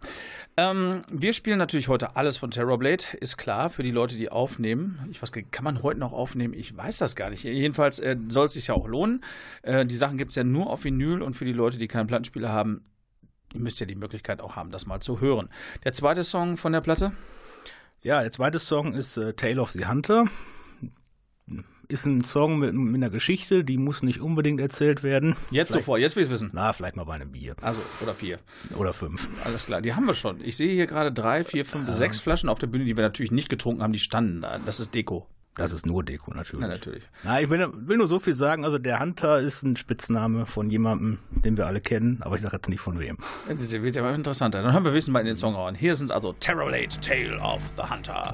Ähm, 0.58 1.04
wir 1.12 1.34
spielen 1.34 1.60
natürlich 1.60 1.88
heute 1.88 2.16
alles 2.16 2.40
von 2.40 2.50
Terrorblade, 2.50 3.04
ist 3.22 3.38
klar, 3.38 3.70
für 3.70 3.84
die 3.84 3.92
Leute, 3.92 4.16
die 4.16 4.30
aufnehmen. 4.30 5.06
Ich 5.12 5.22
weiß, 5.22 5.32
gar 5.32 5.42
nicht, 5.42 5.52
kann 5.52 5.64
man 5.64 5.84
heute 5.84 6.00
noch 6.00 6.14
aufnehmen? 6.14 6.56
Ich 6.56 6.76
weiß 6.76 6.98
das 6.98 7.16
gar 7.16 7.30
nicht. 7.30 7.44
Jedenfalls 7.44 8.00
äh, 8.00 8.18
soll 8.28 8.46
es 8.46 8.54
sich 8.54 8.66
ja 8.66 8.74
auch 8.74 8.88
lohnen. 8.88 9.24
Äh, 9.62 9.86
die 9.86 9.94
Sachen 9.96 10.18
gibt 10.18 10.32
es 10.32 10.36
ja 10.36 10.44
nur 10.44 10.72
auf 10.72 10.84
Vinyl 10.84 11.22
und 11.22 11.36
für 11.36 11.46
die 11.46 11.54
Leute, 11.54 11.78
die 11.78 11.88
keinen 11.88 12.08
Plattenspieler 12.08 12.50
haben, 12.52 12.82
ihr 13.54 13.60
müsst 13.60 13.80
ja 13.80 13.86
die 13.86 13.94
Möglichkeit 13.94 14.42
auch 14.42 14.56
haben, 14.56 14.72
das 14.72 14.88
mal 14.88 15.00
zu 15.00 15.22
hören. 15.22 15.50
Der 15.84 15.94
zweite 15.94 16.24
Song 16.24 16.58
von 16.58 16.74
der 16.74 16.82
Platte? 16.82 17.12
Ja, 18.06 18.22
der 18.22 18.32
zweite 18.32 18.60
Song 18.60 18.94
ist 18.94 19.18
äh, 19.18 19.34
Tale 19.34 19.60
of 19.60 19.72
the 19.72 19.88
Hunter. 19.88 20.26
Ist 21.88 22.06
ein 22.06 22.24
Song 22.24 22.60
mit, 22.60 22.76
mit 22.76 22.94
einer 22.96 23.10
Geschichte, 23.10 23.64
die 23.64 23.78
muss 23.80 24.04
nicht 24.04 24.22
unbedingt 24.22 24.62
erzählt 24.62 25.02
werden. 25.02 25.30
Jetzt 25.50 25.70
Vielleicht- 25.70 25.72
sofort, 25.72 26.00
jetzt 26.02 26.16
will 26.16 26.24
ich 26.26 26.30
wissen. 26.30 26.52
Na, 26.54 26.72
vielleicht 26.72 26.96
mal 26.98 27.04
bei 27.04 27.16
einem 27.16 27.32
Bier. 27.32 27.56
Also, 27.64 27.82
oder 28.04 28.14
vier. 28.14 28.38
Oder 28.78 28.94
fünf. 28.94 29.28
Alles 29.44 29.66
klar, 29.66 29.82
die 29.82 29.96
haben 29.96 30.06
wir 30.06 30.14
schon. 30.14 30.40
Ich 30.44 30.56
sehe 30.56 30.72
hier 30.72 30.86
gerade 30.86 31.12
drei, 31.12 31.44
vier, 31.44 31.66
fünf, 31.66 31.90
sechs 31.90 32.20
Flaschen 32.20 32.48
auf 32.48 32.60
der 32.60 32.68
Bühne, 32.68 32.86
die 32.86 32.96
wir 32.96 33.04
natürlich 33.04 33.32
nicht 33.32 33.50
getrunken 33.50 33.82
haben, 33.82 33.94
die 33.94 33.98
standen 34.00 34.42
da. 34.42 34.60
Das 34.68 34.80
ist 34.80 34.94
Deko. 34.94 35.26
Das 35.56 35.72
ist 35.72 35.86
nur 35.86 36.04
Deko 36.04 36.34
natürlich. 36.34 36.62
Ja, 36.62 36.68
natürlich. 36.68 37.04
Na, 37.24 37.40
ich 37.40 37.50
will, 37.50 37.68
will 37.74 37.98
nur 37.98 38.08
so 38.08 38.20
viel 38.20 38.34
sagen. 38.34 38.66
Also 38.66 38.78
der 38.78 39.00
Hunter 39.00 39.40
ist 39.40 39.64
ein 39.64 39.78
Spitzname 39.78 40.46
von 40.46 40.70
jemandem, 40.70 41.18
den 41.32 41.56
wir 41.56 41.66
alle 41.66 41.80
kennen, 41.80 42.18
aber 42.22 42.36
ich 42.36 42.42
sage 42.42 42.58
jetzt 42.58 42.68
nicht 42.68 42.82
von 42.82 43.00
wem. 43.00 43.18
Das 43.48 43.72
wird 43.72 43.96
ja 43.96 44.02
mal 44.02 44.14
interessanter. 44.14 44.62
Dann 44.62 44.74
hören 44.74 44.84
wir 44.84 44.94
Wissen 44.94 45.14
mal 45.14 45.22
in 45.22 45.28
den 45.28 45.38
Song 45.38 45.56
rein. 45.56 45.74
Hier 45.74 45.96
sind 45.96 46.12
also 46.12 46.34
Terrorblade, 46.34 47.00
Tale 47.02 47.40
of 47.40 47.62
the 47.78 47.84
Hunter. 47.84 48.34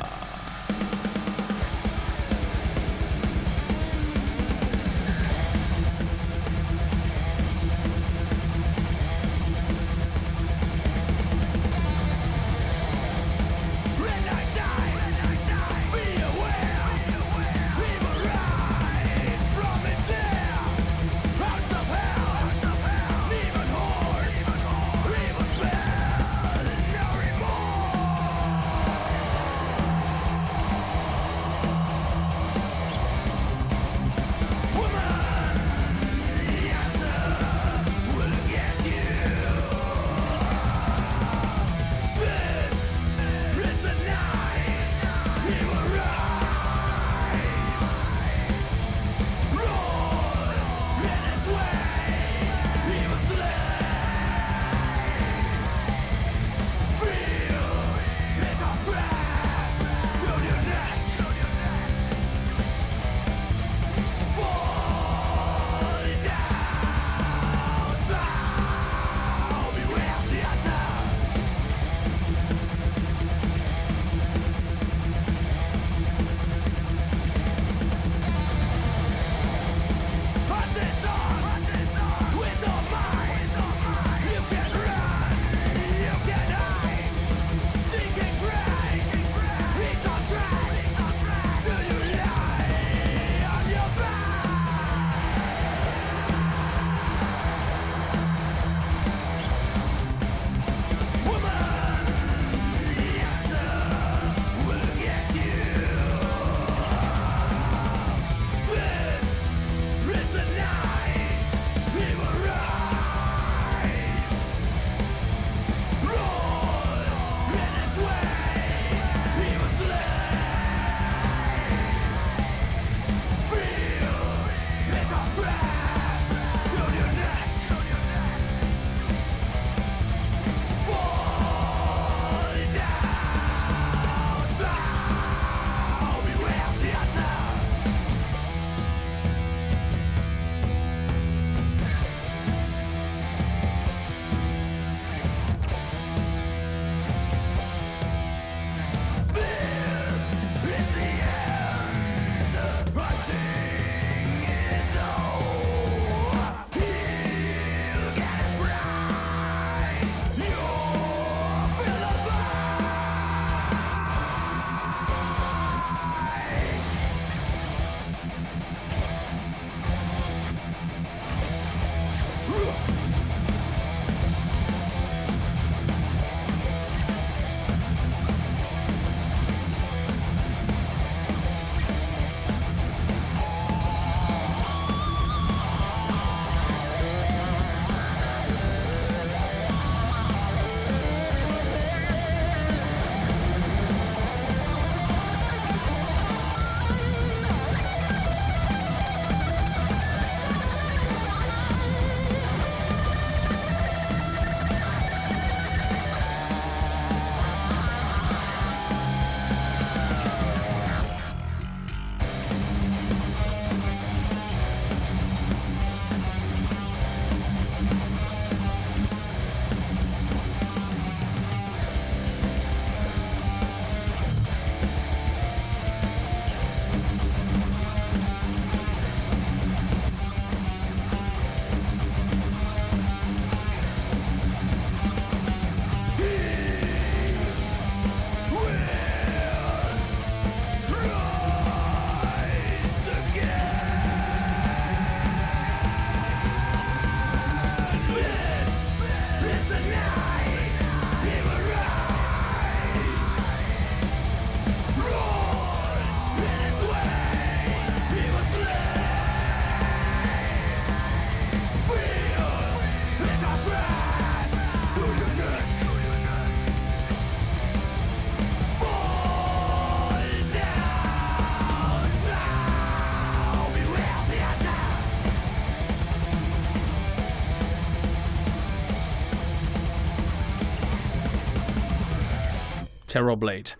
Terrorblade. 283.11 283.71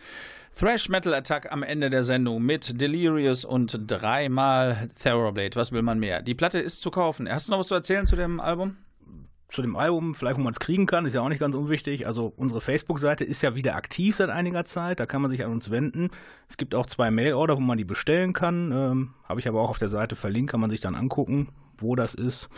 Thrash 0.60 0.90
Metal 0.90 1.14
Attack 1.14 1.50
am 1.54 1.64
Ende 1.64 1.90
der 1.90 2.04
Sendung 2.04 2.44
mit 2.44 2.82
Delirious 2.82 3.46
und 3.46 3.90
dreimal 3.90 4.90
Terrorblade. 5.02 5.56
Was 5.56 5.72
will 5.72 5.82
man 5.82 6.00
mehr? 6.00 6.22
Die 6.22 6.36
Platte 6.36 6.60
ist 6.60 6.82
zu 6.82 6.92
kaufen. 6.92 7.30
Hast 7.32 7.48
du 7.48 7.54
noch 7.54 7.60
was 7.60 7.70
zu 7.70 7.76
erzählen 7.76 8.06
zu 8.06 8.18
dem 8.18 8.42
Album? 8.42 8.76
Zu 9.48 9.62
dem 9.62 9.78
Album, 9.78 10.16
vielleicht 10.16 10.38
wo 10.38 10.42
man 10.42 10.52
es 10.52 10.60
kriegen 10.60 10.86
kann, 10.86 11.06
ist 11.06 11.14
ja 11.14 11.22
auch 11.22 11.30
nicht 11.30 11.40
ganz 11.40 11.56
unwichtig. 11.56 12.08
Also 12.08 12.34
unsere 12.36 12.60
Facebook-Seite 12.60 13.24
ist 13.24 13.42
ja 13.42 13.56
wieder 13.56 13.76
aktiv 13.76 14.18
seit 14.18 14.30
einiger 14.30 14.66
Zeit. 14.66 15.00
Da 15.00 15.06
kann 15.06 15.22
man 15.22 15.32
sich 15.32 15.46
an 15.46 15.52
uns 15.52 15.72
wenden. 15.72 16.10
Es 16.50 16.58
gibt 16.58 16.76
auch 16.76 16.86
zwei 16.86 17.10
Mail-Order, 17.10 17.56
wo 17.56 17.62
man 17.62 17.78
die 17.78 17.86
bestellen 17.86 18.34
kann. 18.34 18.74
Ähm, 18.74 19.14
Habe 19.24 19.40
ich 19.40 19.48
aber 19.48 19.62
auch 19.62 19.70
auf 19.70 19.80
der 19.80 19.88
Seite 19.88 20.18
verlinkt, 20.18 20.52
kann 20.52 20.60
man 20.60 20.70
sich 20.70 20.82
dann 20.82 20.96
angucken, 20.96 21.48
wo 21.78 21.96
das 21.96 22.16
ist. 22.16 22.50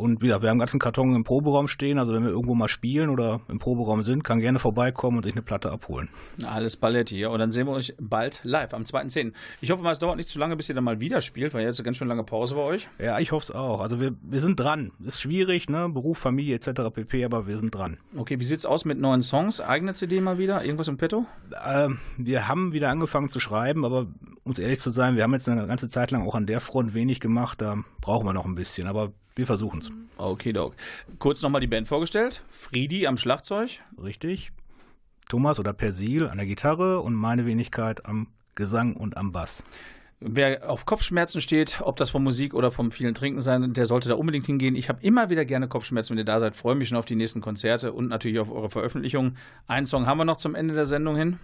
Und 0.00 0.22
wie 0.22 0.26
gesagt, 0.26 0.42
wir 0.42 0.48
haben 0.48 0.54
einen 0.54 0.60
ganzen 0.60 0.80
Karton 0.80 1.14
im 1.14 1.24
Proberaum 1.24 1.68
stehen. 1.68 1.98
Also 1.98 2.14
wenn 2.14 2.22
wir 2.22 2.30
irgendwo 2.30 2.54
mal 2.54 2.68
spielen 2.68 3.10
oder 3.10 3.40
im 3.48 3.58
Proberaum 3.58 4.02
sind, 4.02 4.24
kann 4.24 4.40
gerne 4.40 4.58
vorbeikommen 4.58 5.18
und 5.18 5.24
sich 5.24 5.34
eine 5.34 5.42
Platte 5.42 5.70
abholen. 5.70 6.08
Alles 6.42 6.76
Paletti, 6.76 7.18
ja. 7.20 7.28
Und 7.28 7.38
dann 7.38 7.50
sehen 7.50 7.66
wir 7.66 7.72
euch 7.72 7.94
bald 8.00 8.40
live 8.42 8.72
am 8.72 8.82
2.10. 8.82 9.32
Ich 9.60 9.70
hoffe 9.70 9.82
mal, 9.82 9.90
es 9.90 9.98
dauert 9.98 10.16
nicht 10.16 10.28
zu 10.28 10.38
lange, 10.38 10.56
bis 10.56 10.68
ihr 10.70 10.74
dann 10.74 10.84
mal 10.84 11.00
wieder 11.00 11.20
spielt, 11.20 11.52
weil 11.52 11.64
jetzt 11.64 11.78
eine 11.78 11.84
ganz 11.84 11.98
schön 11.98 12.08
lange 12.08 12.24
Pause 12.24 12.54
bei 12.54 12.62
euch. 12.62 12.88
Ja, 12.98 13.18
ich 13.18 13.30
hoffe 13.32 13.44
es 13.44 13.50
auch. 13.54 13.80
Also 13.80 14.00
wir, 14.00 14.14
wir 14.22 14.40
sind 14.40 14.58
dran. 14.58 14.92
Ist 15.04 15.20
schwierig, 15.20 15.68
ne? 15.68 15.88
Beruf, 15.90 16.18
Familie 16.18 16.56
etc. 16.56 16.90
pp. 16.92 17.24
Aber 17.26 17.46
wir 17.46 17.58
sind 17.58 17.74
dran. 17.74 17.98
Okay, 18.16 18.40
wie 18.40 18.44
sieht's 18.46 18.64
aus 18.64 18.86
mit 18.86 18.98
neuen 18.98 19.20
Songs? 19.22 19.60
Eigene 19.60 19.92
CD 19.92 20.20
mal 20.20 20.38
wieder? 20.38 20.64
Irgendwas 20.64 20.88
im 20.88 20.96
Petto? 20.96 21.26
Ähm, 21.64 21.98
wir 22.16 22.48
haben 22.48 22.72
wieder 22.72 22.88
angefangen 22.88 23.28
zu 23.28 23.38
schreiben, 23.38 23.84
aber 23.84 24.06
um 24.44 24.54
ehrlich 24.58 24.80
zu 24.80 24.90
sein, 24.90 25.16
wir 25.16 25.22
haben 25.22 25.32
jetzt 25.32 25.48
eine 25.48 25.66
ganze 25.66 25.88
Zeit 25.88 26.10
lang 26.10 26.26
auch 26.26 26.34
an 26.34 26.46
der 26.46 26.60
Front 26.60 26.94
wenig 26.94 27.20
gemacht. 27.20 27.60
Da 27.60 27.76
brauchen 28.00 28.26
wir 28.26 28.32
noch 28.32 28.46
ein 28.46 28.54
bisschen, 28.54 28.86
aber 28.86 29.12
wir 29.36 29.46
versuchen 29.46 29.80
es. 29.80 29.89
Okay, 30.16 30.52
Dog. 30.52 30.74
Kurz 31.18 31.42
nochmal 31.42 31.60
die 31.60 31.66
Band 31.66 31.88
vorgestellt. 31.88 32.42
Friedi 32.50 33.06
am 33.06 33.16
Schlagzeug. 33.16 33.80
Richtig. 34.02 34.52
Thomas 35.28 35.58
oder 35.58 35.72
Persil 35.72 36.28
an 36.28 36.38
der 36.38 36.46
Gitarre 36.46 37.00
und 37.00 37.14
meine 37.14 37.46
Wenigkeit 37.46 38.04
am 38.04 38.26
Gesang 38.54 38.94
und 38.94 39.16
am 39.16 39.32
Bass. 39.32 39.62
Wer 40.22 40.68
auf 40.68 40.84
Kopfschmerzen 40.84 41.40
steht, 41.40 41.80
ob 41.82 41.96
das 41.96 42.10
vom 42.10 42.22
Musik 42.22 42.52
oder 42.52 42.70
vom 42.70 42.90
vielen 42.90 43.14
Trinken 43.14 43.40
sein, 43.40 43.72
der 43.72 43.86
sollte 43.86 44.10
da 44.10 44.16
unbedingt 44.16 44.44
hingehen. 44.44 44.76
Ich 44.76 44.90
habe 44.90 44.98
immer 45.02 45.30
wieder 45.30 45.46
gerne 45.46 45.66
Kopfschmerzen, 45.66 46.10
wenn 46.10 46.18
ihr 46.18 46.24
da 46.24 46.38
seid. 46.38 46.56
Freue 46.56 46.74
mich 46.74 46.88
schon 46.88 46.98
auf 46.98 47.06
die 47.06 47.16
nächsten 47.16 47.40
Konzerte 47.40 47.94
und 47.94 48.08
natürlich 48.08 48.38
auf 48.38 48.50
eure 48.50 48.68
Veröffentlichungen. 48.68 49.38
Einen 49.66 49.86
Song 49.86 50.04
haben 50.04 50.18
wir 50.18 50.26
noch 50.26 50.36
zum 50.36 50.54
Ende 50.54 50.74
der 50.74 50.84
Sendung 50.84 51.16
hin. 51.16 51.38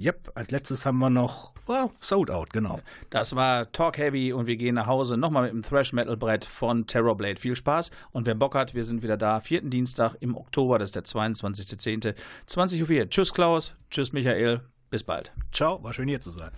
Yep, 0.00 0.32
als 0.34 0.50
letztes 0.50 0.86
haben 0.86 0.98
wir 0.98 1.10
noch 1.10 1.52
well, 1.66 1.90
Sold 2.00 2.30
Out, 2.30 2.54
genau. 2.54 2.80
Das 3.10 3.36
war 3.36 3.70
Talk 3.70 3.98
Heavy 3.98 4.32
und 4.32 4.46
wir 4.46 4.56
gehen 4.56 4.76
nach 4.76 4.86
Hause 4.86 5.18
nochmal 5.18 5.42
mit 5.42 5.52
dem 5.52 5.62
Thrash 5.62 5.92
Metal 5.92 6.16
Brett 6.16 6.46
von 6.46 6.86
Terrorblade. 6.86 7.38
Viel 7.38 7.54
Spaß 7.54 7.90
und 8.12 8.26
wer 8.26 8.34
Bock 8.34 8.54
hat, 8.54 8.74
wir 8.74 8.82
sind 8.82 9.02
wieder 9.02 9.18
da. 9.18 9.40
Vierten 9.40 9.68
Dienstag 9.68 10.14
im 10.20 10.36
Oktober, 10.36 10.78
das 10.78 10.88
ist 10.88 10.96
der 10.96 11.04
22.10. 11.04 12.14
20.04 12.48 13.00
Uhr. 13.00 13.10
Tschüss 13.10 13.34
Klaus, 13.34 13.74
tschüss 13.90 14.14
Michael, 14.14 14.62
bis 14.88 15.04
bald. 15.04 15.32
Ciao, 15.52 15.82
war 15.82 15.92
schön 15.92 16.08
hier 16.08 16.20
zu 16.22 16.30
sein. 16.30 16.50